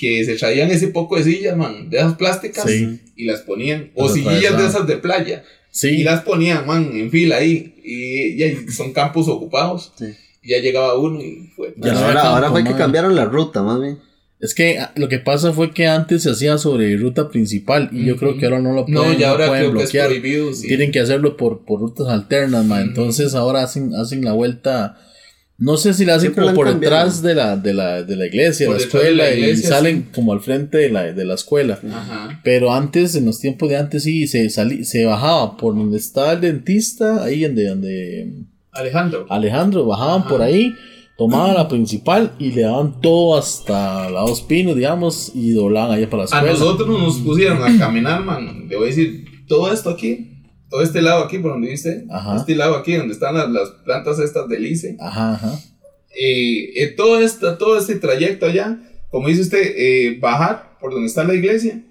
[0.00, 2.98] que se traían ese poco de sillas, man, de esas plásticas Sí.
[3.16, 3.90] y las ponían.
[3.94, 5.44] O Las sillas de esas de playa.
[5.82, 7.74] Y las ponían, man, en fila ahí.
[7.84, 9.92] Y ya son campos ocupados.
[9.96, 10.06] Sí.
[10.42, 11.74] Y ya llegaba uno y fue.
[11.76, 13.98] Ya no ahora, fue que cambiaron la ruta, más bien.
[14.40, 18.06] Es que ah, lo que pasa fue que antes se hacía sobre ruta principal y
[18.06, 20.08] yo creo que ahora no lo pueden, No, ya no ahora pueden creo bloquear.
[20.08, 20.54] que es prohibido.
[20.54, 20.66] sí.
[20.66, 22.80] Tienen que hacerlo por, por rutas alternas, ma.
[22.80, 24.98] Entonces ahora hacen, hacen la vuelta.
[25.60, 26.96] No sé si la hacen Siempre como por cambiado.
[26.96, 30.08] detrás de la, de la, de la iglesia, Por la de escuela, la y salen
[30.14, 31.78] como al frente de la, de la escuela.
[31.92, 32.40] Ajá.
[32.42, 36.32] Pero antes, en los tiempos de antes, sí, se, salí, se bajaba por donde está
[36.32, 38.32] el dentista, ahí donde, donde
[38.72, 39.26] Alejandro.
[39.28, 40.28] Alejandro, bajaban Ajá.
[40.30, 40.72] por ahí,
[41.18, 46.08] tomaban la principal y le daban todo hasta la dos pinos, digamos, y doblaban allá
[46.08, 46.52] para la A escuela.
[46.52, 48.66] nosotros nos pusieron a caminar, man.
[48.66, 50.29] Le voy a decir, todo esto aquí,
[50.70, 52.36] todo este lado aquí, por donde viste, Ajá.
[52.36, 55.58] este lado aquí, donde están las, las plantas estas de lice, Ajá, ajá.
[56.16, 58.78] eh, eh, todo, esta, todo este trayecto allá,
[59.10, 61.82] como dice usted, eh, bajar por donde está la iglesia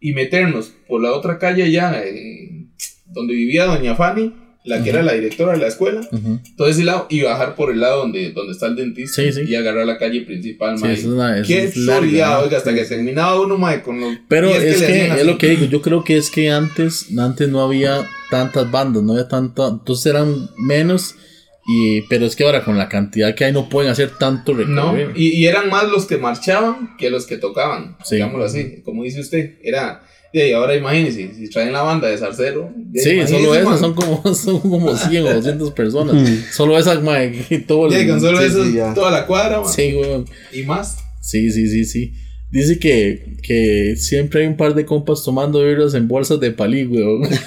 [0.00, 2.66] y meternos por la otra calle allá, eh,
[3.06, 4.32] donde vivía doña Fanny,
[4.66, 6.40] la que era la directora de la escuela, Ujú.
[6.56, 9.42] todo ese lado, y bajar por el lado donde, donde está el dentista Sí, sí.
[9.48, 12.44] y agarrar la calle principal, Sí, eso es una- eso Qué es larga, choreado, ¿no?
[12.46, 15.66] oiga, hasta que terminaba uno, mae, con los Pero es que, es lo que digo,
[15.66, 20.06] yo creo que es que antes, antes no había tantas bandas, no había tanta, entonces
[20.06, 21.14] eran menos,
[21.68, 24.92] y, pero es que ahora con la cantidad que hay no pueden hacer tanto No,
[24.94, 25.12] recorrido.
[25.16, 29.20] y, y eran más los que marchaban que los que tocaban, digámoslo así, como dice
[29.20, 33.78] usted, era, y ahora imagínense, si traen la banda de Zarcero, Sí, solo esas man.
[33.78, 36.28] son como, son como 100 o 200 personas.
[36.52, 39.72] Solo esas, mae, y todo con solo sí, eso, sí, toda la cuadra, man.
[39.72, 40.26] Sí, weón.
[40.52, 40.96] y más.
[41.22, 42.12] Sí, sí, sí, sí.
[42.48, 46.84] Dice que, que siempre hay un par de compas tomando birras en bolsas de palí,
[46.86, 47.28] weón.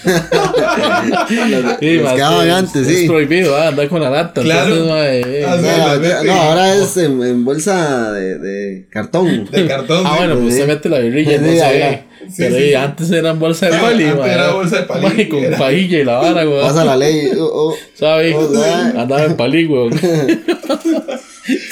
[1.79, 3.07] Sí, quedaban es- antes, Es sí.
[3.07, 4.41] prohibido, ah, andar con la lata.
[4.41, 4.73] Claro.
[4.75, 5.55] Entonces, mae, eh, Ah,
[5.95, 6.23] No, vete.
[6.25, 9.47] no, ahora es en, en bolsa de, de cartón.
[9.51, 10.03] De cartón.
[10.05, 10.17] Ah, sí.
[10.25, 10.61] bueno, pues Sí.
[10.61, 12.03] usted mete la birrilla, Sí, no sí, sé.
[12.29, 12.73] Sí, Pero sí, sí.
[12.75, 15.57] antes eran bolsas de Ah, pali, antes era bolsa de palí, Mae, con era.
[15.57, 16.61] pajilla y la vara, weón.
[16.61, 17.29] Pasa la ley.
[17.39, 17.75] oh, oh.
[17.95, 18.35] ¿Sabes?
[18.37, 18.99] Oh.
[18.99, 19.91] Andaba en palí, weón.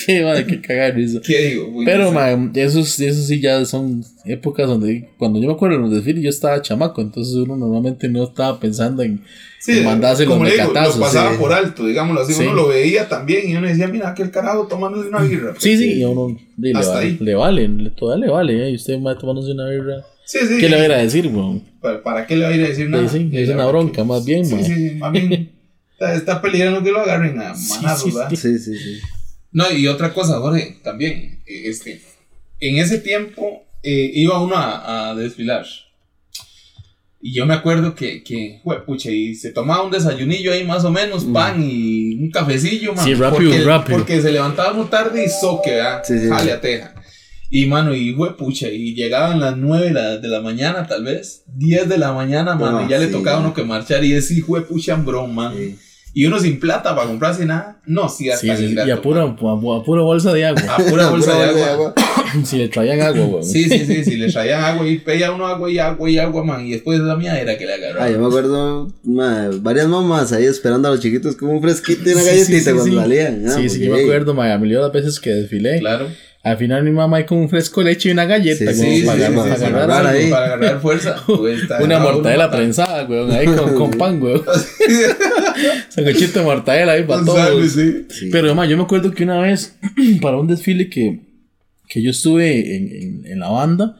[0.08, 1.20] Qué madre, qué cagada de risa.
[1.24, 1.68] ¿Qué digo?
[1.72, 5.82] Uy, Pero, mae, esos, esos sí ya son épocas donde, cuando yo me acuerdo de
[5.84, 9.22] los desfiles, yo estaba chamaco, entonces uno normalmente no estaba pensando en,
[9.60, 10.96] Sí, en mandarse los como le digo, mecatazos.
[10.98, 11.38] lo pasaba sí.
[11.38, 12.34] por alto, digámoslo así.
[12.34, 12.44] Sí.
[12.44, 15.54] Uno lo veía también y uno decía, mira, aquel carajo tomándose una birra.
[15.60, 18.72] Sí, sí, y a uno le, vale, le vale, le- todavía le vale, ¿eh?
[18.72, 19.98] Y usted va tomándose una birra.
[20.28, 20.58] Sí, sí.
[20.60, 21.64] ¿Qué le va a ir a decir, weón?
[21.82, 23.08] ¿Para, para qué le va a ir a decir nada?
[23.08, 25.54] sí, es una bronca, más bien, Sí, sí, sí, más bien.
[25.94, 28.30] Está, está peligrando que lo agarren a manazos, sí, ¿verdad?
[28.30, 29.00] Sí, sí, sí.
[29.52, 32.00] No, y otra cosa, Jorge, también, este,
[32.60, 35.66] en ese tiempo eh, iba uno a, a desfilar.
[37.20, 40.92] Y yo me acuerdo que, que pucha, y se tomaba un desayunillo ahí más o
[40.92, 43.04] menos, pan y un cafecillo, man.
[43.04, 43.98] Sí, rápido, porque, rápido.
[43.98, 46.04] Porque se levantaba muy tarde y soque, ¿verdad?
[46.06, 46.28] Sí, sí.
[46.30, 46.94] Jale a teja.
[47.50, 51.04] Y mano, y jue, pucha, y llegaban las 9 de la, de la mañana, tal
[51.06, 53.46] vez, 10 de la mañana, mano, Ah, y ya le sí, tocaba a man.
[53.48, 55.54] uno que marchar, y ese hijo pucha hambrón, man.
[55.56, 55.76] Sí.
[56.14, 59.02] Y uno sin plata para comprarse nada, no, sí, hasta Sí, sí, ingrato, y a
[59.02, 60.62] pura, a, a pura bolsa de agua.
[60.68, 61.94] A pura bolsa de agua.
[62.44, 63.44] si le traían agua, weón.
[63.44, 66.44] Sí, sí, sí, sí, le traían agua y pedía uno agua y agua y agua,
[66.44, 66.66] man.
[66.66, 68.18] Y después de la mía era que le Ay, yo agarraba.
[68.20, 72.22] me acuerdo ma, varias mamás ahí esperando a los chiquitos como un fresquito y una
[72.24, 72.96] Sí, galletita sí, sí, cuando sí.
[72.96, 73.44] salían.
[73.48, 75.80] ah, sí, sí, yo me acuerdo, mae, a millones de veces que desfilé.
[75.80, 76.08] Claro.
[76.52, 78.90] Al final mi mamá ahí con un fresco de leche y una galleta, Sí, como
[78.92, 80.20] Sí, sí, para, sí, para sí, sí, agarrar agarrar algo.
[80.24, 80.30] ahí.
[80.32, 81.16] Para agarrar fuerza.
[81.28, 84.44] pues, Una mortadela prensada, weón, ahí con, con pan, weón.
[85.90, 87.72] Sanguchito de mortadela ahí para todos.
[87.72, 88.06] sí.
[88.10, 88.30] Sí.
[88.32, 89.76] Pero además, yo me acuerdo que una vez,
[90.22, 91.22] para un desfile que,
[91.88, 93.98] que yo estuve en, en, en la banda,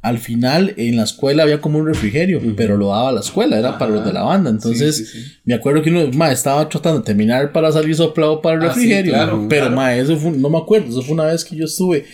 [0.00, 3.78] al final en la escuela había como un refrigerio, pero lo daba la escuela, era
[3.78, 4.48] para los de la banda.
[4.50, 5.32] Entonces, Sí, sí, sí.
[5.44, 8.68] me acuerdo que uno ma, estaba tratando de terminar para salir soplado para el Ah,
[8.68, 9.12] refrigerio.
[9.12, 9.76] claro, pero, claro.
[9.76, 12.04] ma, eso fue, no me acuerdo, eso fue una vez que yo estuve.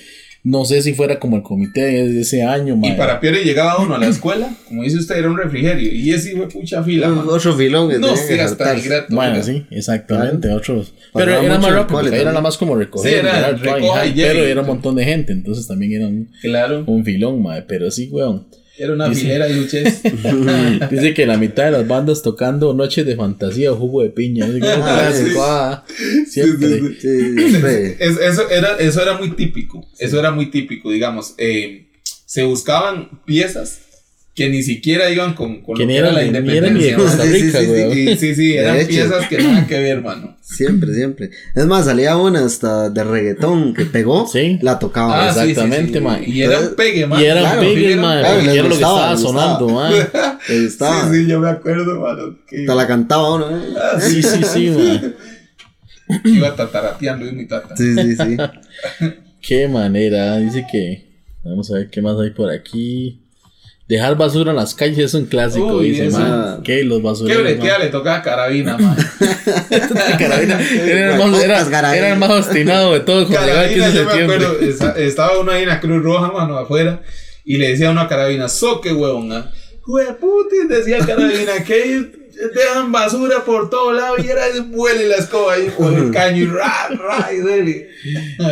[0.46, 2.78] No sé si fuera como el comité de ese año.
[2.83, 5.90] Y para Piero llegaba uno a la escuela, como dice usted, era un refrigerio.
[5.90, 7.24] Y ese de pucha fila, man.
[7.26, 9.14] Otro filón que No, tenían sí, que hasta el grato.
[9.14, 10.92] Bueno, sí, exactamente, otros.
[11.14, 12.24] Pero era mucho más en el rápido, cole porque ahí era también.
[12.26, 14.28] nada más como recoger, Sí, era recoja y llegue.
[14.28, 16.85] pero era un montón de gente, entonces también era un, Claro.
[16.87, 18.46] un filón, mae, pero sí, weón.
[18.77, 20.03] Era una Dice- filera un chess.
[20.91, 24.47] Dice que la mitad de las bandas tocando Noches de Fantasía o Jugo de Piña,
[24.63, 25.85] Ah,
[26.27, 26.79] siempre.
[27.01, 27.97] Sí, sí.
[28.01, 28.19] Es-
[28.51, 29.87] era, eso era muy típico.
[29.99, 31.35] Eso era muy típico, digamos.
[31.39, 31.87] eh,
[32.27, 33.81] se buscaban piezas
[34.35, 36.83] que ni siquiera iban con, con Que lo que era la de- ni eran ni
[36.83, 37.25] de independencia.
[37.25, 37.92] Sí, sí, Rica, sí, weón.
[37.94, 38.88] Sí, sí, sí, De eran hecho.
[38.88, 40.37] piezas que nada que ver, mano.
[40.40, 41.31] Siempre, siempre.
[41.55, 44.27] Es más, salía una hasta de reggaetón que pegó.
[44.27, 44.59] Sí.
[44.61, 45.29] La tocaba.
[45.29, 46.05] Ah, sí, sí, exactamente, sí.
[46.05, 46.25] mae.
[46.29, 47.20] Y era un pegue, man.
[47.20, 51.09] Y eran claro, pegues, eran mae, claro, era lo que estaba sonando, gustaba.
[51.12, 52.38] Sí, sí, yo me acuerdo, mano.
[52.49, 53.51] Que Hasta la cantaba uno.
[53.57, 53.61] ¿eh?
[54.01, 55.14] Sí, sí, sí, mae.
[56.25, 57.77] iba tatarateando y mi tata.
[57.77, 58.37] Sí, sí, sí.
[59.40, 61.05] Qué manera, dice que.
[61.44, 63.24] Vamos a ver qué más hay por aquí.
[63.87, 66.62] Dejar basura en las calles es un clásico, Uy, dice, man.
[66.64, 66.85] ¿Qué?
[66.85, 67.42] Los ¿Qué basureros.
[67.42, 68.97] bretea le tocaba carabina, man?
[70.18, 70.59] Carabina.
[70.61, 74.16] Era el más, era, era el más obstinado de todos cuando llegaba el 15 Carabina,
[74.16, 77.03] yo me acuerdo, estaba uno ahí en la Cruz Roja, mano, afuera,
[77.44, 79.51] y le decía a una carabina, soque, huevón, ah.
[79.83, 82.24] Jueputi, decía carabina, que
[82.55, 86.47] dejan basura por todo lado, y era vuele la escoba ahí por el caño, y
[86.47, 87.89] ra, ra, y dele.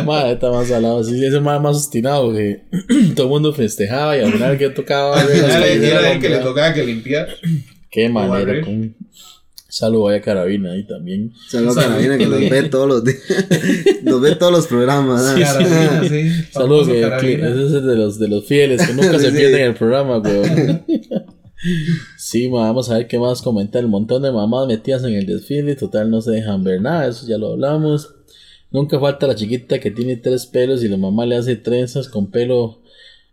[0.05, 1.03] Madre, está más salado.
[1.03, 2.61] Sí, ese más, más obstinado que
[3.15, 5.19] todo el mundo festejaba y al final que tocaba.
[5.19, 7.27] Al final Las era el que le tocaba que limpiar.
[7.89, 8.61] Qué manera.
[8.61, 8.95] Con...
[9.69, 11.31] Saludo a Carabina ahí también.
[11.49, 11.81] Saludos a.
[11.87, 13.17] Carabina que nos ve todos los días.
[14.03, 15.23] Nos ve todos los programas.
[15.25, 15.35] ¿ah?
[15.39, 16.31] Carabina, sí.
[16.51, 17.47] Saludos, que, que carabina.
[17.49, 19.37] ese es de los, de los fieles que nunca se Sí.
[19.37, 20.83] pierden el programa, weón.
[22.17, 23.81] Sí, vamos a ver qué más comentar.
[23.81, 25.75] El montón de mamás metidas en el desfile.
[25.75, 27.07] Total, no se dejan ver nada.
[27.07, 28.13] Eso ya lo hablamos.
[28.71, 32.31] Nunca falta la chiquita que tiene tres pelos y la mamá le hace trenzas con
[32.31, 32.82] pelo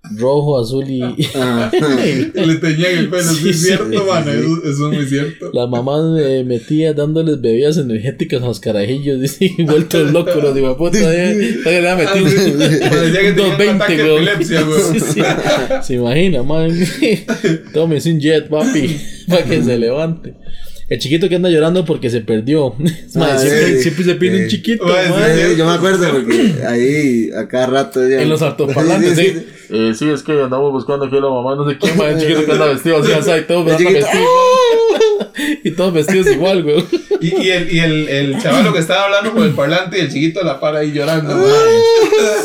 [0.02, 1.02] rojo, azul y.
[1.34, 1.70] Ah,
[2.34, 4.32] Le teñían el pelo, Sí, es cierto, sí, mano.
[4.32, 4.38] sí.
[4.38, 5.50] Eso, eso es muy cierto.
[5.52, 10.62] Las mamás me metían dándoles bebidas energéticas a los carajillos, dice, vueltos locos los de
[10.74, 10.98] puta.
[10.98, 12.52] le metido sí.
[12.90, 15.00] Parecía que tenía un 220, ataque de epilepsia, weón.
[15.82, 16.70] Se imagina, man.
[17.72, 18.96] Tómese un jet, papi,
[19.28, 20.34] para que se levante.
[20.90, 22.74] El chiquito que anda llorando porque se perdió.
[23.14, 23.82] Madre, Ah, siempre, sí.
[23.82, 24.42] siempre se pierde Sí.
[24.44, 25.48] un chiquito, sí, madre.
[25.50, 29.30] sí, yo me acuerdo porque ahí a cada rato decían- En los altoparlantes, Sí, sí.
[29.30, 29.46] sí, sí.
[29.72, 32.20] Eh, sí, es que andamos buscando aquí a la mamá, no sé quién, madre, el
[32.20, 34.08] chiquito que anda vestido así, así, y todos andan vestidos.
[35.64, 36.84] Y todos vestidos igual, güey.
[37.20, 40.08] Y, y el, y el, el chaval que estaba hablando por el parlante y el
[40.12, 41.32] chiquito la para ahí llorando.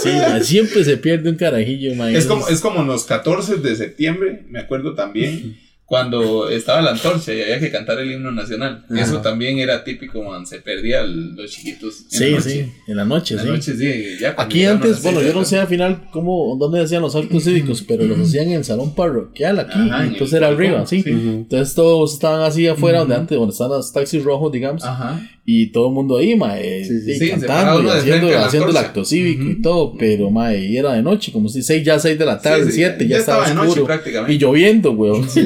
[0.02, 2.18] Sí, madre, siempre se pierde un carajillo, madre.
[2.18, 5.58] Es como, es como en los 14 de septiembre, me acuerdo también,
[5.88, 8.84] cuando estaba la antorcha y había que cantar el himno nacional.
[8.98, 12.06] Eso también era típico, man, se perdían los chiquitos.
[12.12, 12.50] en Sí, la noche.
[12.50, 13.46] sí, en la noche, En sí.
[13.48, 14.18] la noche, sí.
[14.20, 17.44] ya cuando Aquí antes, bueno, yo no sé al final cómo, dónde hacían los actos
[17.46, 21.04] cívicos, pero los hacían en el salón parroquial aquí, Ajá, entonces era arriba, sí.
[21.04, 21.12] sí.
[21.12, 25.22] Entonces todos estaban así afuera, donde antes, donde estaban los taxis rojos, digamos, Ajá.
[25.46, 28.78] y todo el mundo ahí, mae, Sí, sí, y sí, cantando y haciendo, haciendo el
[28.78, 32.18] acto cívico y todo, pero mae, y era de noche, como si seis, ya seis
[32.18, 34.34] de la tarde, Sí, sí, siete, ya ya, estaba, estaba de noche oscuro, prácticamente.
[34.34, 35.28] y lloviendo, weón.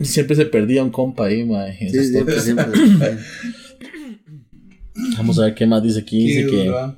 [0.00, 1.76] Siempre se perdía un compa ahí, mae.
[1.90, 2.66] sí, siempre, siempre.
[5.16, 6.64] Vamos a ver qué más dice aquí, Qué dice que...
[6.66, 6.96] duro.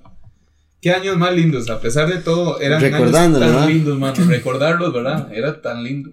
[0.80, 3.68] Qué años más lindos, a pesar de todo, eran años tan ¿verdad?
[3.68, 4.24] lindos, mano.
[4.26, 5.32] Recordarlos, ¿verdad?
[5.34, 6.12] Era tan lindo.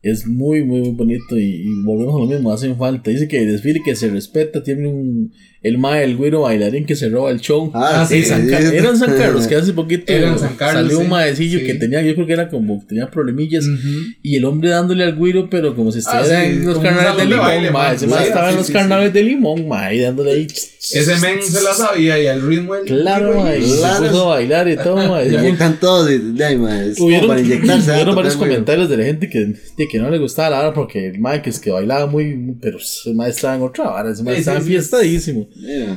[0.00, 3.10] Es muy, muy, muy bonito y, y volvemos a lo mismo, hacen falta.
[3.10, 5.32] Dice que el desfile que se respeta tiene un...
[5.62, 7.70] El mae, el güiro bailarín que se roba el show.
[7.74, 8.50] Ah, En sí, San sí.
[8.50, 11.10] Car- era en San Carlos, que hace poquito Era en San Carlos, salió un sí.
[11.10, 11.66] maecillo Sí.
[11.66, 13.66] que tenía, yo creo que era como, tenía problemillas.
[13.66, 13.88] Ujú.
[14.22, 17.18] Y el hombre dándole al güiro, pero como si estuviera Ah, sí, en los carnavales
[17.18, 17.82] de limón, baile, mae.
[17.88, 17.94] man.
[17.94, 20.46] Ese mae Sí, estaba en los sí, carnavales de limón, mae, y dándole ahí.
[20.46, 22.86] Ese men se la sabía y al ritmo él.
[22.86, 25.28] Claro, mae, y se puso a bailar y todo, mae.
[25.28, 27.90] Se inyectan todos y de ahí, ma, es como Hubieron, para inyectarse.
[27.92, 29.40] hubieron ah, varios comentarios de la gente que,
[29.76, 32.56] de que no le gustaba la vara porque el mae que es que bailaba muy,
[32.62, 35.49] pero ese mae estaba en otra vara, ese mae estaba fiestadísimo.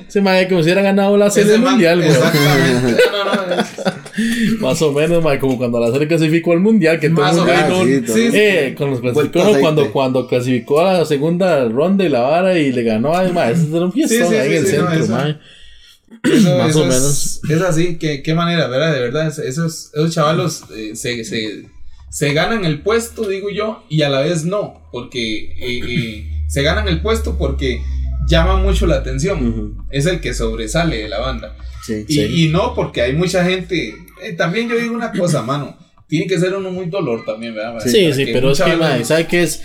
[0.07, 2.09] Ese mae como si hubiera ganado la serie man- mundial, güey.
[2.11, 3.01] Exactamente.
[3.13, 4.67] No, no, no.
[4.67, 7.51] Más o menos, mae, como cuando la serie clasificó al mundial, que todo el mundo
[7.51, 7.67] Ah,
[8.05, 9.59] sí, eh, con los clasificó, ¿no?
[9.59, 13.53] cuando, cuando clasificó a la segunda ronda y la vara y le ganó a mae,
[13.53, 15.37] ese era un fiestón sí, ahí sí, en el sí, no, centro, eso- mae.
[16.23, 17.41] Eso, Más eso o menos.
[17.49, 18.93] Es así, que, qué manera, ¿verdad?
[18.93, 21.65] De verdad, es- esos, esos chavalos eh, se, se,
[22.11, 26.61] se ganan el puesto, digo yo, y a la vez no, porque eh, eh, se
[26.61, 27.81] ganan el puesto porque
[28.27, 29.47] llama mucho la atención.
[29.47, 29.83] Ujú.
[29.91, 31.55] Es el que sobresale de la banda.
[31.85, 32.05] Sí.
[32.07, 32.45] Y, Sí.
[32.45, 33.93] y no porque hay mucha gente.
[34.23, 35.77] eh, también yo digo una cosa, mano.
[36.07, 37.79] Tiene que ser uno muy dolor también, ¿verdad?
[37.85, 39.61] Sí, Para sí, que pero es que, chaval- mae, ¿sabe qué es?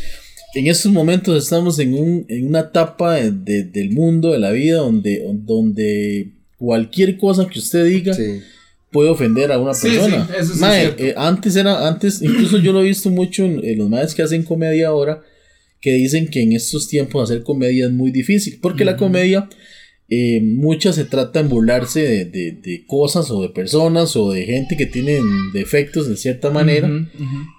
[0.55, 4.51] En estos momentos estamos en, un, en una etapa de- de- del mundo, de la
[4.51, 8.41] vida, donde, donde cualquier cosa que usted diga Sí.
[8.91, 10.27] puede ofender a una Sí, persona.
[10.27, 13.45] sí, eso sí es Mae, eh, antes era, antes, incluso yo lo he visto mucho
[13.45, 15.23] en, en los madres que hacen comedia ahora,
[15.81, 19.49] que dicen que en estos tiempos hacer comedia es muy difícil, porque la comedia,
[20.11, 24.45] eh, muchas se trata en burlarse de, de- de cosas o de personas o de
[24.47, 25.23] gente que tienen
[25.53, 26.89] defectos de cierta manera.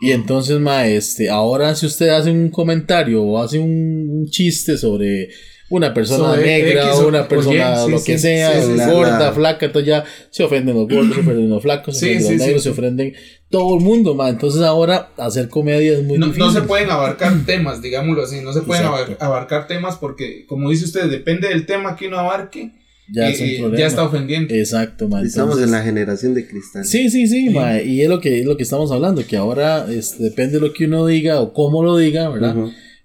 [0.02, 4.78] Y entonces, ma, este, ahora si usted hace un comentario o hace un, un chiste
[4.78, 5.30] sobre
[5.70, 8.92] una persona Sobre negra X una persona sí, lo sí, que sí, sea, sí, sí,
[8.92, 12.24] gorda, la- flaca, entonces ya se ofenden los gordos, se ofenden los flacos, se ofenden
[12.28, 12.46] sí, los sí.
[12.48, 13.14] negros, se ofenden
[13.50, 14.30] todo el mundo, ma.
[14.30, 16.46] Entonces ahora hacer comedia es muy No, difícil.
[16.48, 18.42] no se pueden abarcar temas, digámoslo así.
[18.42, 22.18] No se pueden abar- abarcar temas porque, como dice usted, depende del tema que uno
[22.20, 22.72] abarque.
[23.12, 23.80] ya, eh, es un eh, problema.
[23.80, 24.54] ya está ofendiendo.
[24.54, 25.22] Exacto, ma.
[25.24, 26.86] Estamos entonces- en la generación de cristal.
[26.86, 29.86] Sí, sí, sí, ma, y es lo que es lo que estamos hablando, que ahora
[29.90, 32.56] este, depende de lo que uno diga o cómo lo diga, ¿verdad?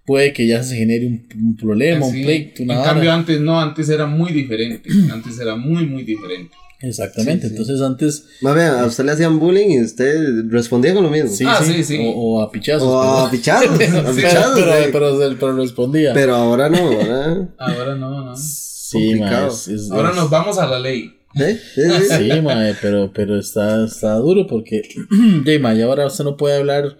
[0.06, 2.92] Puede que ya se genere un, un problema, Así, un pleito, una en vara.
[2.92, 4.88] cambio, antes no, antes era muy diferente.
[5.12, 6.54] Antes era muy, muy diferente.
[6.82, 7.54] Exactamente, Sí, sí.
[7.62, 11.30] entonces antes Más bien, a usted le hacían bullying y usted respondía con lo mismo.
[11.30, 11.98] sí, Ah, sí, sí, sí.
[12.14, 12.86] O, o a pichazos.
[12.86, 13.70] O a pichazos.
[13.70, 14.88] a pero, pichazos, pero, eh.
[14.92, 16.12] pero, pero respondía.
[16.12, 17.48] Pero ahora no, ahora.
[17.58, 18.36] Ahora no, no.
[18.36, 19.48] sí, ma, complicado.
[19.48, 21.14] es- es- Ahora es- nos vamos a la ley.
[21.36, 21.58] ¿Eh?
[21.74, 21.80] Sí,
[22.10, 22.30] sí.
[22.30, 24.82] Sí, ma, pero, pero está, está duro porque
[25.46, 26.96] ya, ma, ya ahora usted no puede hablar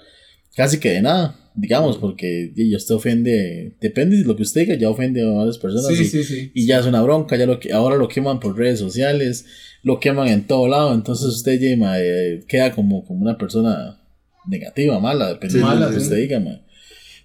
[0.57, 4.75] casi que de nada, digamos, porque ya usted ofende, depende de lo que usted diga,
[4.77, 6.51] ya ofende a varias personas Sí, y, sí, sí.
[6.55, 9.47] y ya es una bronca, ya lo que ahora lo queman por redes sociales,
[9.83, 14.01] lo queman en todo lado, entonces usted ya, ma, eh, queda como, como una persona
[14.47, 16.61] negativa, mala, dependiendo Sí, de lo que usted diga, ma.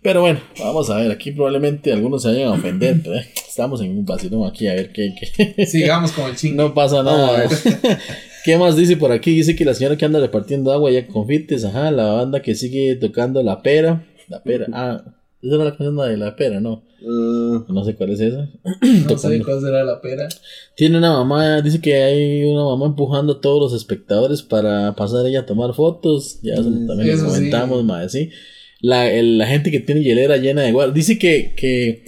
[0.02, 3.82] Pero bueno, vamos a ver, aquí probablemente algunos se vayan a ofender, pero eh, estamos
[3.82, 5.66] en un vacilón aquí, a ver qué, qué.
[5.66, 6.64] Sigamos con el chingo.
[6.64, 7.44] No pasa nada.
[8.44, 9.32] ¿Qué más dice por aquí?
[9.32, 12.56] Dice que la señora que anda repartiendo agua ya con confites, ajá, la banda que
[12.56, 15.04] sigue tocando la pera, la pera, ah,
[15.42, 16.84] Esa era la canción de la pera, ¿no?
[17.02, 18.50] Ah, No sé cuál es esa.
[19.10, 20.28] No sé cuál será la pera.
[20.76, 25.26] Tiene una mamá, dice que hay una mamá empujando a todos los espectadores para pasar
[25.26, 26.40] ella a tomar fotos.
[26.42, 27.36] Ya eso Mm, también eso lo sí.
[27.36, 28.30] comentamos, mae, sí.
[28.82, 30.94] La, el- la gente que tiene hielera llena de guar.
[30.94, 32.06] Dice que, que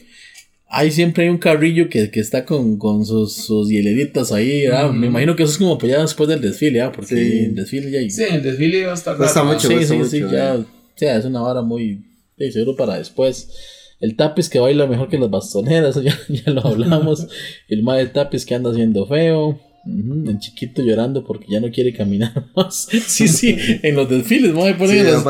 [0.74, 4.86] hay siempre hay un carrillo que, que está con, con sus, sus hieleritas ahí, ¿verdad?
[4.90, 4.94] Ujú.
[4.98, 6.92] Me imagino que eso es como pues ya después del desfile, ¿ah?
[6.92, 7.40] Porque Sí.
[7.46, 8.10] el desfile ya...
[8.10, 10.58] Sí, el desfile va a estar Cuesta mucho, Sí, sí, sí, mucho, ya, eh.
[10.60, 10.66] o
[10.96, 12.02] sea, es una vara muy,
[12.38, 13.50] sí, seguro para después.
[14.00, 17.28] El tapiz que baila mejor que las bastoneras, ya, ya lo hablamos.
[17.68, 19.60] el mae del tapiz que anda haciendo feo.
[19.84, 22.88] Ujú, El chiquito llorando porque ya no quiere caminar más.
[23.08, 25.24] Sí, sí, en los desfiles, mae, ponen Sí, los,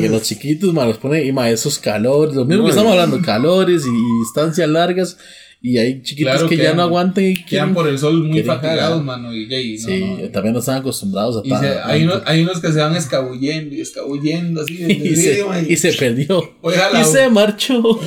[0.00, 2.92] que los chiquitos, mae, los ponen, y mae, esos calores, lo mismo No, que estamos
[2.92, 5.18] hablando, calores y, y distancias largas,
[5.60, 8.22] y hay chiquitos Claro, que ya quedan- no aguantan y Quedan quieren, por el sol
[8.24, 9.34] muy fatigados, mano.
[9.34, 10.28] Y, ya, y no, sí, no.
[10.30, 13.74] también no están acostumbrados a Y se- hay, unos, hay unos que se van escabullendo
[13.74, 14.74] y escabullendo así.
[14.88, 16.54] y, se, video, y se perdió.
[16.62, 17.98] La- Y se marchó.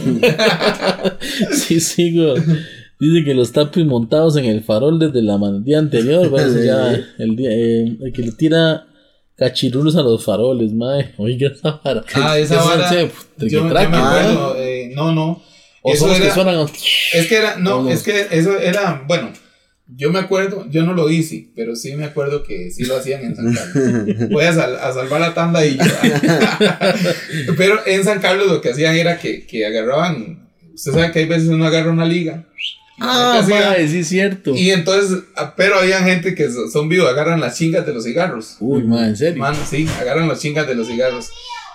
[1.51, 2.35] sí, sí, güey.
[2.99, 7.35] Dice que los tapis montados en el farol desde la día anterior, parece ya el
[7.35, 8.87] día, eh, el que le tira
[9.35, 11.13] cachirulos a los faroles, mae.
[11.17, 12.03] Oiga esa vara.
[12.15, 12.89] Ah, esa vara.
[12.89, 12.95] sí,
[13.37, 14.55] Yo, yo me acuerdo.
[14.57, 15.43] eh, no, no.
[15.83, 16.67] O Eso los que era- suenan.
[17.13, 17.91] Es que era, no, Todos.
[17.93, 19.31] es que eso era, bueno,
[19.95, 23.23] yo me acuerdo, yo no lo hice, pero sí me acuerdo que sí lo hacían
[23.23, 24.29] en San Carlos.
[24.31, 25.77] Voy a, sal- a salvar la tanda y
[27.57, 31.25] Pero en San Carlos lo que hacían era que, que agarraban, usted sabe que hay
[31.25, 32.45] veces uno agarra una liga.
[32.99, 34.55] Ah, mae, sí, es cierto.
[34.55, 38.03] Y entonces, ah, pero había gente que so- son vivos, agarran las chingas de los
[38.05, 38.57] cigarros.
[38.59, 39.39] Uy, mae, en serio.
[39.39, 41.29] Mano, sí, agarran las chingas de los cigarros.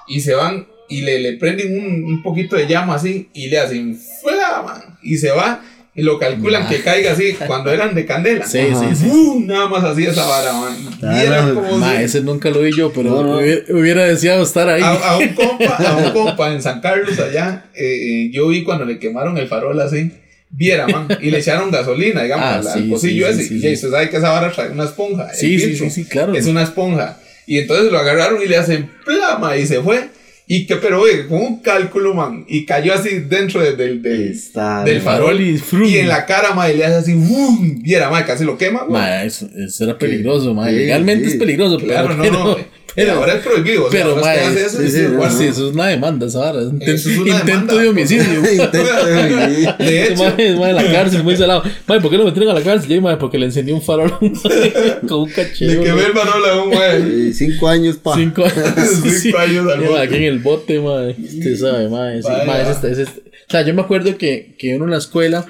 [0.09, 3.59] Y se van y le, le prenden un, un poquito de llama así y le
[3.61, 4.99] hacen flama.
[5.03, 5.63] Y se va
[5.95, 8.47] y lo calculan que caiga así cuando eran de candela.
[8.47, 8.81] Sí, Ajá.
[8.89, 9.05] sí, sí.
[9.09, 9.41] ¡Fu!
[9.47, 10.75] Nada más así esa vara, man.
[11.01, 13.39] Y era como si- ese nunca lo vi yo, pero No, no.
[13.39, 14.83] Hubiera, hubiera deseado estar ahí.
[14.83, 17.85] a, a un compa, a un compa en San Carlos allá, eh,
[18.27, 20.11] eh, yo vi cuando le quemaron el farol así,
[20.53, 23.55] viera, man, y le echaron gasolina, digamos, Ah, al, al sí, pocillo sí, ese, sí,
[23.69, 25.87] y usted sabe que esa vara trae una esponja, sí, sí, filtro.
[25.87, 26.35] sí, sí, claro.
[26.35, 30.09] es una esponja, y entonces lo agarraron y le hacen plama, y se fue,
[30.47, 34.33] y que, pero oye, con un cálculo, man, y cayó así dentro de- del, del,
[34.33, 34.85] Está.
[34.85, 37.81] del farol, y y en la cara, man, y le hace así, ¡bum!
[37.83, 39.01] viera, man, casi lo quema, güey.
[39.01, 40.55] Mae, eso, eso era peligroso.
[40.67, 42.59] Sí, Legalmente es peligroso, Claro, pero, no, no,
[42.95, 45.75] pero- ahora es prohibido, o sea, pero, mae, hace eso, sí, y sí, eso es
[45.75, 46.61] una demanda, esa vara.
[46.61, 48.25] es Eso es una intento demanda, de homicidio.
[48.53, 51.63] Intento de- De hecho, Mae, mae, la cárcel, muy salado.
[51.87, 53.01] Mae, ¿por qué lo metieron a la cárcel?
[53.01, 54.11] Mae, porque le encendió un farol
[55.09, 55.83] con un Le cachero.
[55.83, 56.73] quemé el farol a un.
[56.75, 58.15] Eh, Cinco años, pa.
[58.15, 58.55] Cinco años.
[59.03, 59.19] sí, sí.
[59.21, 60.01] Cinco años al bote.
[60.01, 61.17] Aquí en el bote, mae.
[61.19, 62.23] Usted sabe, mae.
[62.23, 64.91] Sí, mae, es este- es este- O sea, yo me acuerdo que, que uno en
[64.93, 65.47] la escuela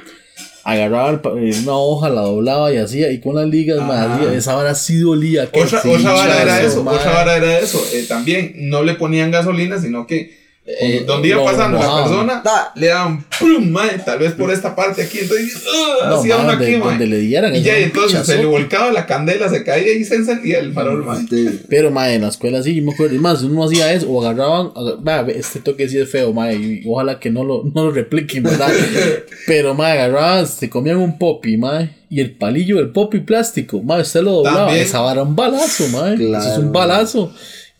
[0.64, 3.80] agarraba el eh, una hoja, la doblaba y hacía, y con las ligas,
[4.32, 5.48] esa vara sí dolía.
[5.52, 7.84] Otra, vara era eso, otra vara era eso.
[7.92, 12.72] Eh, también no le ponían gasolina, sino que eh, donde iba pasando la persona, Ta.
[12.76, 16.06] le daban plum, mae, tal vez por esta parte aquí, entonces ¡ah!
[16.08, 17.54] No, hacía una aquí, donde le dieran.
[17.56, 18.50] Y ya, entonces se le pichazo.
[18.50, 21.26] volcaba la candela, se caía y se encendía el farol, mae.
[21.68, 23.16] Pero, mae, en la escuela sí, yo me acuerdo.
[23.16, 24.70] Y más, uno hacía eso, o agarraban.
[24.76, 26.54] agar- va, ve, este toque sí es feo, mae.
[26.54, 28.70] Y ojalá que no lo, no lo repliquen, ¿verdad?
[29.48, 31.90] Pero, mae, agarraban, se comían un popi, mae.
[32.08, 34.66] Y el palillo del popi plástico, mae, usted lo doblaba.
[34.66, 34.84] También.
[34.84, 36.14] Esa vara un balazo, mae.
[36.14, 36.60] Eso es Claro.
[36.62, 37.34] un balazo.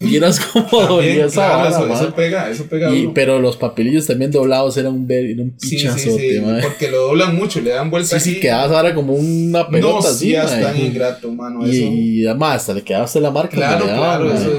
[0.09, 3.57] Y eras como También, dolía esa claro, vara, eso, pega, eso pega Y- pero los
[3.57, 7.37] papelillos también doblados eran un, ver- era un Sí, sí, pichazote, sí, porque lo doblan
[7.37, 8.41] mucho, le dan vuelta Sí, sí, aquí.
[8.41, 10.63] quedaba esa vara como una No, pelota así, sí, es mae.
[10.63, 11.73] tan ingrato, mano, eso.
[11.73, 13.57] Y, y además, hasta le quedaba hasta la marca.
[13.57, 14.57] Claro, daban, claro, eso,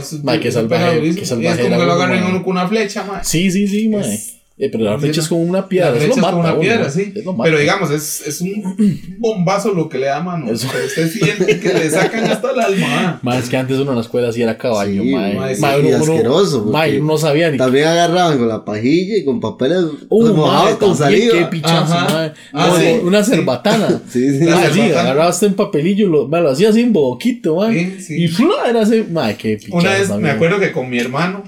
[1.15, 2.29] qué salvaje, Y es como era que lo uno, agarren mae.
[2.31, 3.23] uno con una flecha, mae.
[3.23, 4.19] Sí, sí, sí, mae.
[4.55, 5.89] Eh, pero la flecha es como una piedra.
[5.91, 7.11] La eso flecha lo es como mata una piedra, sí.
[7.15, 7.43] Eso lo mata.
[7.49, 10.51] Pero digamos, es, es un bombazo lo que le da mano.
[10.51, 10.67] Eso.
[10.71, 13.19] Pero usted siente que le sacan hasta el alma.
[13.39, 15.33] es que antes uno en la escuela sí era caballo, Sí, mae.
[15.35, 17.57] mae, sí, Mae, asqueroso, Mae, uno no sabía ni.
[17.57, 21.33] También agarraban con la pajilla y con papeles Uh, mojados mae, con saliva.
[21.39, 22.13] Qué pichazo, Ajá.
[22.13, 22.31] mae.
[22.53, 24.01] Ah, No, sí, Una cerbatana.
[24.07, 24.45] Sí, sí.
[24.45, 27.73] Mae, sí, agarrabas un papelillo, lo, mae, lo hacía así en boquito, mae.
[27.97, 28.23] Sí, sí.
[28.23, 28.69] Y ¡fla!
[28.69, 29.03] era así.
[29.11, 29.77] Mae, qué pichazo.
[29.77, 31.43] Una vez me acuerdo que con mi hermano,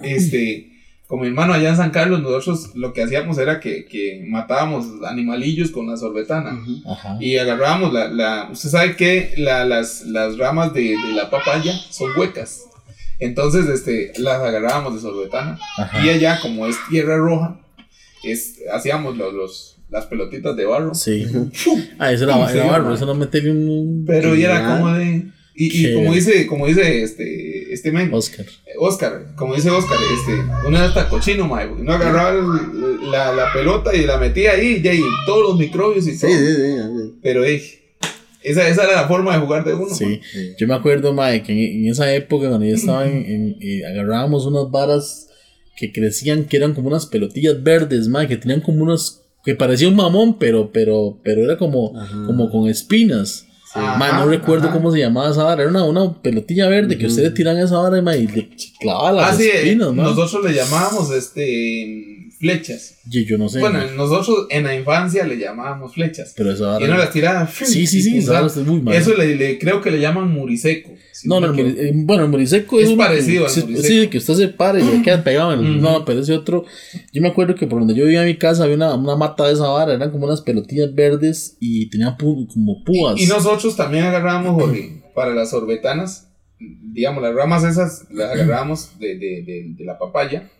[0.00, 0.71] este,
[1.12, 4.86] con mi hermano allá en San Carlos, nosotros lo que hacíamos era que, que matábamos
[5.06, 6.58] animalillos con la sorbetana.
[6.86, 7.18] Ajá.
[7.20, 11.74] Y agarrábamos la, la usted sabe que la- las, las ramas de, de la papaya
[11.90, 12.62] son huecas.
[13.18, 15.58] Entonces, este, las agarrábamos de sorbetana.
[15.76, 16.02] Ajá.
[16.02, 17.60] Y allá, como es tierra roja,
[18.24, 20.94] es, hacíamos los, los, las pelotitas de barro.
[20.94, 21.26] Sí.
[21.98, 24.04] Ah, eso era, barro, eso no meterle un.
[24.06, 25.26] Pero y era como de.
[25.54, 28.46] Y, y como dice, como dice este, este men, Oscar.
[28.78, 30.32] Oscar, como dice Oscar, este,
[30.66, 34.80] uno era hasta cochino, mae, uno agarraba el- la, la pelota y la metía ahí,
[34.82, 36.30] y ahí, todos los microbios y Sí, todo.
[36.30, 36.78] sí, sí.
[36.78, 37.14] así.
[37.22, 37.62] Pero, ey,
[38.42, 39.94] esa, esa era la forma de jugar de uno.
[39.94, 40.20] Sí.
[40.58, 43.84] Yo me acuerdo, mae, que en, en esa época, cuando yo estaba en, en- eh,
[43.86, 45.28] agarrábamos unas varas
[45.76, 49.88] que crecían, que eran como unas pelotillas verdes, mae, que tenían como unos, que parecía
[49.88, 51.92] un mamón, pero, pero, pero era como,
[52.26, 53.46] como con espinas.
[53.74, 54.74] Mae, no recuerdo ajá.
[54.76, 57.98] cómo se llamaba esa vara, era una, una pelotilla verde que ustedes tiran esa vara
[58.16, 58.50] y le
[58.80, 60.04] clavaba las Ah, sí, espinas, mae.
[60.06, 62.96] nosotros le llamábamos este flechas.
[63.08, 66.34] Y yo no sé, bueno, nosotros en la infancia le llamábamos flechas.
[66.36, 67.46] pero esa Y uno las tiraba.
[67.48, 68.20] Sí, sí, sí,
[68.66, 68.94] muy mal.
[68.96, 70.90] Eso le, le- creo que le llaman muriseco.
[71.12, 73.82] si No, no, el eh, bueno, el muriseco es, Es uno que- parecido al muriseco.
[73.88, 75.52] Sí, que usted se para y le queda pegado.
[75.54, 75.80] en el-.
[75.80, 76.64] No, pero ese otro.
[77.12, 79.46] Yo me acuerdo que por donde yo vivía en mi casa había una, una mata
[79.46, 79.94] de esa vara.
[79.94, 83.20] Eran como unas pelotillas verdes y tenían pu- como púas.
[83.20, 86.28] Y nosotros también agarrábamos, Jorge, para las sorbetanas,
[86.58, 90.50] digamos, las ramas esas las agarrábamos de, de, de, de la papaya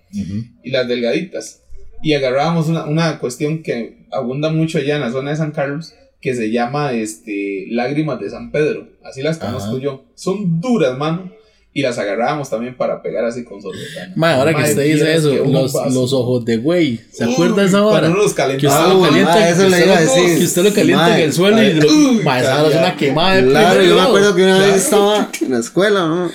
[0.63, 1.62] y las delgaditas.
[2.03, 5.95] Y agarrábamos una, una cuestión que abunda mucho allá en la zona de San Carlos,
[6.21, 8.89] que se llama este, lágrimas de San Pedro.
[9.05, 9.81] Así las conozco Ajá.
[9.81, 10.05] yo.
[10.15, 11.33] Son duras, mano.
[11.75, 14.13] Y las agarrábamos también para pegar así con sorbetana.
[14.15, 17.01] Ma, ahora que usted dice eso, los, los ojos de güey.
[17.11, 19.67] ¿Se Uy, acuerda esa uno los Que usted calentaba, lo Uy, calienta, ma, eso que
[19.69, 20.39] usted lo- decir.
[20.39, 22.97] que usted lo calienta Ma, en el suelo y lo, ma, esa vara es una
[22.97, 24.73] quemada de Claro, yo me acuerdo que una Claro.
[24.75, 26.31] vez estaba en la escuela, ¿no?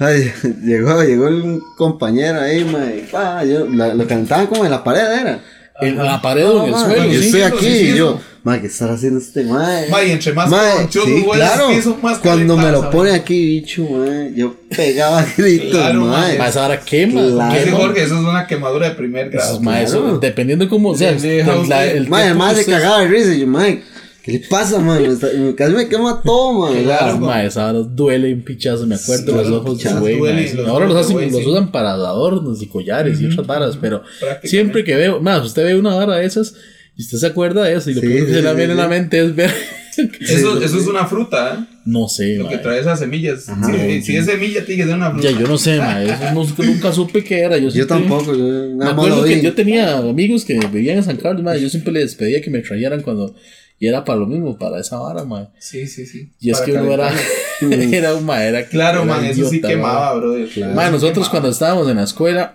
[0.00, 0.32] Ay,
[0.64, 5.00] llegó, llegó un compañero ahí, mae, pa, yo, la- lo cantaban como en la pared,
[5.22, 5.40] era.
[5.80, 8.40] En la pared o en el No, suelo, yo estoy aquí y yo, eso.
[8.44, 9.88] mae, ¿qué estará haciendo este mae?
[9.90, 13.12] Ma, y entre más Mae, conchoso sí, el claro, piso, más cuando me lo pone
[13.12, 16.38] aquí, bicho, mae, yo pegaba gritos, Claro, mae.
[16.38, 17.20] Ma, esa vara quema.
[17.28, 17.52] Claro.
[17.54, 17.76] Dice quema.
[17.78, 19.52] Jorge, eso es una quemadura de primer grado.
[19.54, 20.18] Eso, ma, eso, claro.
[20.18, 21.12] dependiendo cómo sea.
[21.12, 23.82] Deja la- usted- el Mae, el mae que se cagaba de risa y yo, mae,
[24.22, 25.00] ¿qué le pasa, man?
[25.02, 26.82] Me está- me- Casi me quema todo, man.
[26.82, 30.48] Claro, Ah, ma, esa vara duele un pichazo, me acuerdo Sí, los ojos de güey.
[30.48, 30.58] sí.
[30.66, 31.46] Ahora los, hacen, güey, los sí.
[31.48, 34.02] usan para adornos y collares y otras varas, pero
[34.44, 36.54] siempre que veo, más usted ve una vara de esas
[36.98, 38.56] y usted se acuerda de eso y lo Sí, primero que sí, se le sí,
[38.56, 38.78] viene sí.
[38.78, 39.50] a la mente es ver.
[40.20, 41.74] Eso, eso es una fruta, ¿eh?
[41.84, 43.48] no sé, Lo que trae esas semillas.
[43.48, 43.66] Ajá.
[43.72, 45.28] Si, si es semilla, tiene que ser una fruta.
[45.28, 47.58] Ya, yo no sé, ma, eso no- nunca supe qué era.
[47.58, 51.16] Yo, tampoco, yo Me nada más acuerdo que yo tenía amigos que vivían en San
[51.16, 53.34] Carlos, ma, yo siempre les pedía que me trajeran cuando.
[53.80, 55.50] Y era para lo mismo, para esa vara, ma.
[55.58, 56.30] Sí, sí, sí.
[56.38, 57.10] Y es Para que uno era.
[57.58, 57.94] calentar.
[57.94, 60.20] era un ma, era Claro, man, eso sí quemaba, ma.
[60.20, 60.46] brother.
[60.48, 60.74] Claro.
[60.76, 61.30] Ma, nosotros quemaba.
[61.32, 62.54] cuando estábamos en la escuela,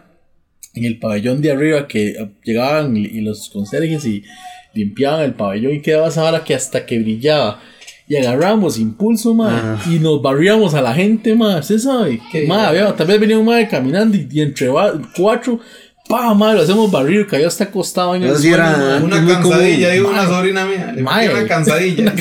[0.73, 4.23] en el pabellón de arriba, que llegaban y, los conserjes y
[4.73, 7.59] limpiaban el pabellón y quedaba esa vara que hasta que brillaba.
[8.07, 9.91] Y agarramos impulso, ma, Ajá.
[9.91, 12.19] y nos barriamos a la gente, ma, ¿usted sabe?
[12.47, 14.67] Ma, había- tal vez venía un madre caminando y, y entre
[15.15, 15.59] cuatro,
[16.07, 18.99] pa, madre, lo hacemos barrir, cayó hasta acostado en el sí suelo, era-.
[19.03, 20.87] Una cansadilla, digo, una sobrina mía.
[20.95, 21.01] Metí
[21.31, 22.13] una cansadilla.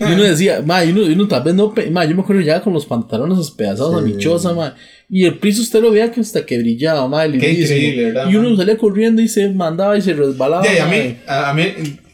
[0.00, 2.22] Y uno decía, ma, y uno, y uno tal vez no, pe- ma, yo me
[2.22, 4.74] acuerdo ya con los pantalones despedazados a mi choza, ma,
[5.08, 8.36] y el piso usted lo veía que hasta que brillaba, ma, Qué increíble, ¿verdad, Y
[8.36, 10.64] uno salía corriendo y se mandaba y se resbalaba.
[10.64, 11.62] Ya, y a mí, a, a mí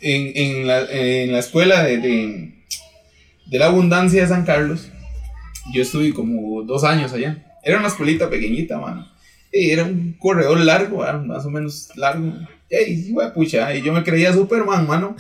[0.01, 2.55] en, en, la, en la escuela de, de,
[3.47, 4.89] de la abundancia de San Carlos,
[5.73, 7.45] yo estuve como dos años allá.
[7.63, 9.07] Era una escuelita pequeñita, mano.
[9.53, 12.33] Y era un corredor largo, ah, más o menos largo.
[12.71, 15.15] Y, güey, pucha, y yo me creía Superman, mano.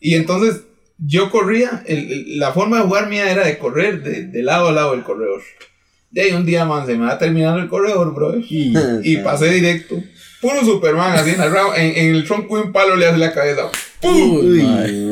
[0.00, 0.62] Y entonces
[0.98, 4.68] yo corría, el- el- la forma de jugar mía era de correr de, de lado
[4.68, 5.40] a lado del corredor.
[6.10, 8.36] De ahí un día, man, se me va terminando el corredor, bro.
[8.38, 8.72] Y,
[9.04, 10.02] Y pasé directo.
[10.46, 13.32] Puro Superman, así en el, en, en el tronco de un palo le hace la
[13.32, 13.62] cabeza.
[14.00, 14.12] ¡Pum!
[14.36, 14.62] Uy, Uy,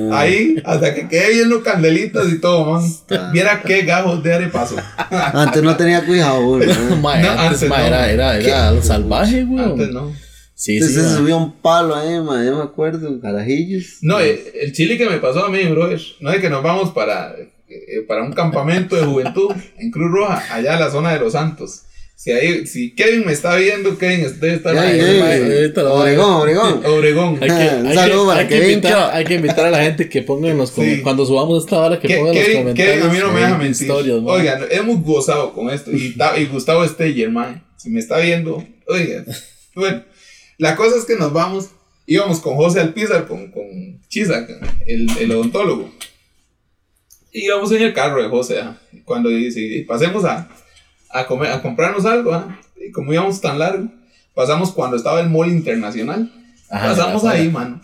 [0.08, 0.20] ma.
[0.20, 3.32] Ahí, hasta que quedé viendo candelitas y todo, man.
[3.32, 4.76] Viera qué gajos de arepaso.
[5.10, 6.68] Antes no tenía cuidado, güey.
[7.02, 7.84] Ma, No, antes, antes ma, no.
[7.86, 9.64] era, era, era salvaje, güey.
[9.64, 10.12] Antes no.
[10.56, 11.16] Sí, sí, Entonces se ma.
[11.16, 13.98] subía un palo ahí, mae, yo me acuerdo, carajillos.
[14.02, 16.90] No, eh, el chile que me pasó a mí, brother, no es que nos vamos
[16.90, 17.34] para,
[17.68, 21.32] eh, para un campamento de juventud en Cruz Roja, allá a la zona de Los
[21.32, 21.82] Santos.
[22.16, 25.00] Si, ahí, si Kevin me está viendo, Kevin debe estar Ya, ahí.
[25.76, 26.86] Obregón, Obregón.
[26.86, 27.38] Obregón.
[27.42, 29.12] Hay que, Un hay que- hay invitar, Cho.
[29.16, 31.00] hay que invitar a la gente que ponga en los Sí.
[31.02, 33.40] cuando subamos esta hora que ponga en los Kevin, comentarios Kevin a mí no me
[33.40, 33.90] deja mentir.
[33.90, 35.90] Oigan, hemos gozado con esto.
[35.92, 37.62] Y, y Gustavo Steyer, man.
[37.76, 39.26] Si me está viendo, oigan.
[39.74, 40.02] Bueno,
[40.58, 41.68] la cosa es que nos vamos.
[42.06, 43.64] Íbamos con José Alpizar, con, con
[44.08, 44.46] Chisa,
[44.86, 45.90] el, el odontólogo.
[47.32, 48.60] Y íbamos en el carro de José.
[48.62, 50.48] ah, Cuando dice, pasemos a,
[51.14, 52.34] a, comer, a comprarnos algo.
[52.34, 53.88] ah, Y como íbamos tan largo,
[54.34, 56.30] pasamos cuando estaba el mall internacional.
[56.68, 57.80] Ajá, pasamos ahí, mano.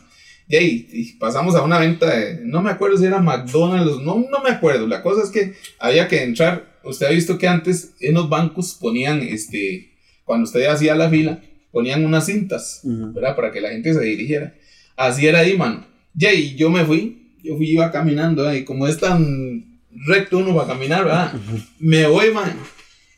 [0.49, 4.17] Y ahí y pasamos a una venta de, no me acuerdo si era McDonald's, no,
[4.31, 4.87] no me acuerdo.
[4.87, 6.79] La cosa es que había que entrar.
[6.83, 9.93] Usted ha visto que antes en los bancos ponían, este,
[10.25, 13.13] cuando usted hacía la fila, ponían unas cintas, Ujú.
[13.13, 13.37] ¿verdad?
[13.37, 14.55] Para que la gente se dirigiera.
[14.97, 15.87] Así era ahí, mano.
[16.19, 20.55] Y ahí yo me fui, yo fui, iba caminando, ahí, como es tan recto uno
[20.57, 21.33] para caminar, ¿verdad?
[21.79, 22.57] Me voy, man.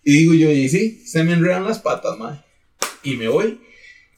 [0.04, 2.44] Y digo yo, y sí, se me enredan las patas, man.
[3.02, 3.60] Y me voy.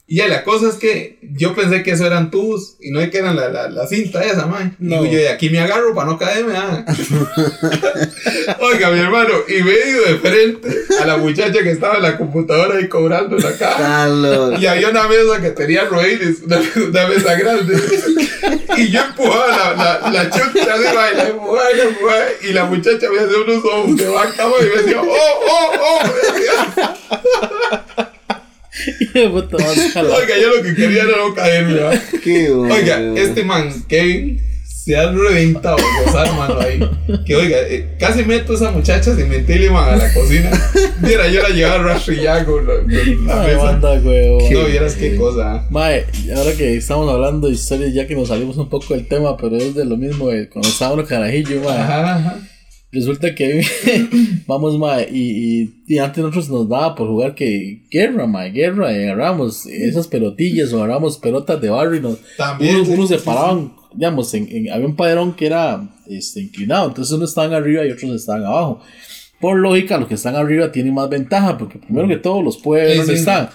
[0.07, 3.09] Y ya la cosa es que yo pensé que eso eran tubos y no es
[3.09, 4.73] que eran la, la, la cinta esa, mae.
[4.77, 5.01] No.
[5.01, 6.53] Digo yo, de aquí me agarro para no caerme.
[6.55, 6.85] ah.
[8.59, 10.69] Oiga, mi hermano, y me he ido de frente
[11.01, 13.57] a la muchacha que estaba en la computadora ahí cobrando la.
[13.57, 14.61] Carlos.
[14.61, 17.75] Y había una mesa que tenía raíles, una, una mesa grande.
[18.77, 23.07] Y yo empujaba la, la, la chucha así, mae, la empujaba, empujaba, y la muchacha
[23.09, 25.71] me hacía unos ojos de vaca, mae, y me decía, oh, oh,
[27.97, 28.04] oh.
[29.13, 29.29] me decía.
[29.31, 31.93] Puta, vas a la- Oiga, yo lo que quería era no caerme, ¿va?
[32.23, 32.73] Qué bueno.
[32.73, 36.79] Oiga, este man, Kevin, se ha reventado gozar, mano, ahí.
[37.25, 40.51] Que oiga, eh, casi meto a esa muchacha sin mentirle, man, a la cocina.
[41.01, 43.63] Mira, yo la llevaba rastrillada con la, con la Ay, mesa.
[43.63, 44.47] banda, huevo.
[44.51, 45.65] No vieras qué cosa.
[45.71, 46.05] Mae,
[46.35, 49.55] ahora que estamos hablando de historias, ya que nos salimos un poco del tema, pero
[49.57, 51.77] es de lo mismo de cuando estábamos carajillo, mae.
[51.79, 52.35] Ajá, ajá.
[52.95, 53.61] Resulta que
[54.47, 58.91] vamos, mae, y, y, y antes nosotros nos daba por jugar que guerra, mae, guerra,
[58.93, 62.75] y agarramos esas pelotillas o agarramos pelotas de barrio y nos, También.
[62.77, 67.13] unos, unos se paraban, digamos, en, en- había un padrón que era este, inclinado, entonces
[67.15, 68.81] unos estaban arriba y otros estaban abajo.
[69.41, 72.83] Por lógica, los que están arriba tienen más ventaja, porque primero que todo los puede
[72.85, 73.19] ver Sí, dónde sí.
[73.19, 73.49] están.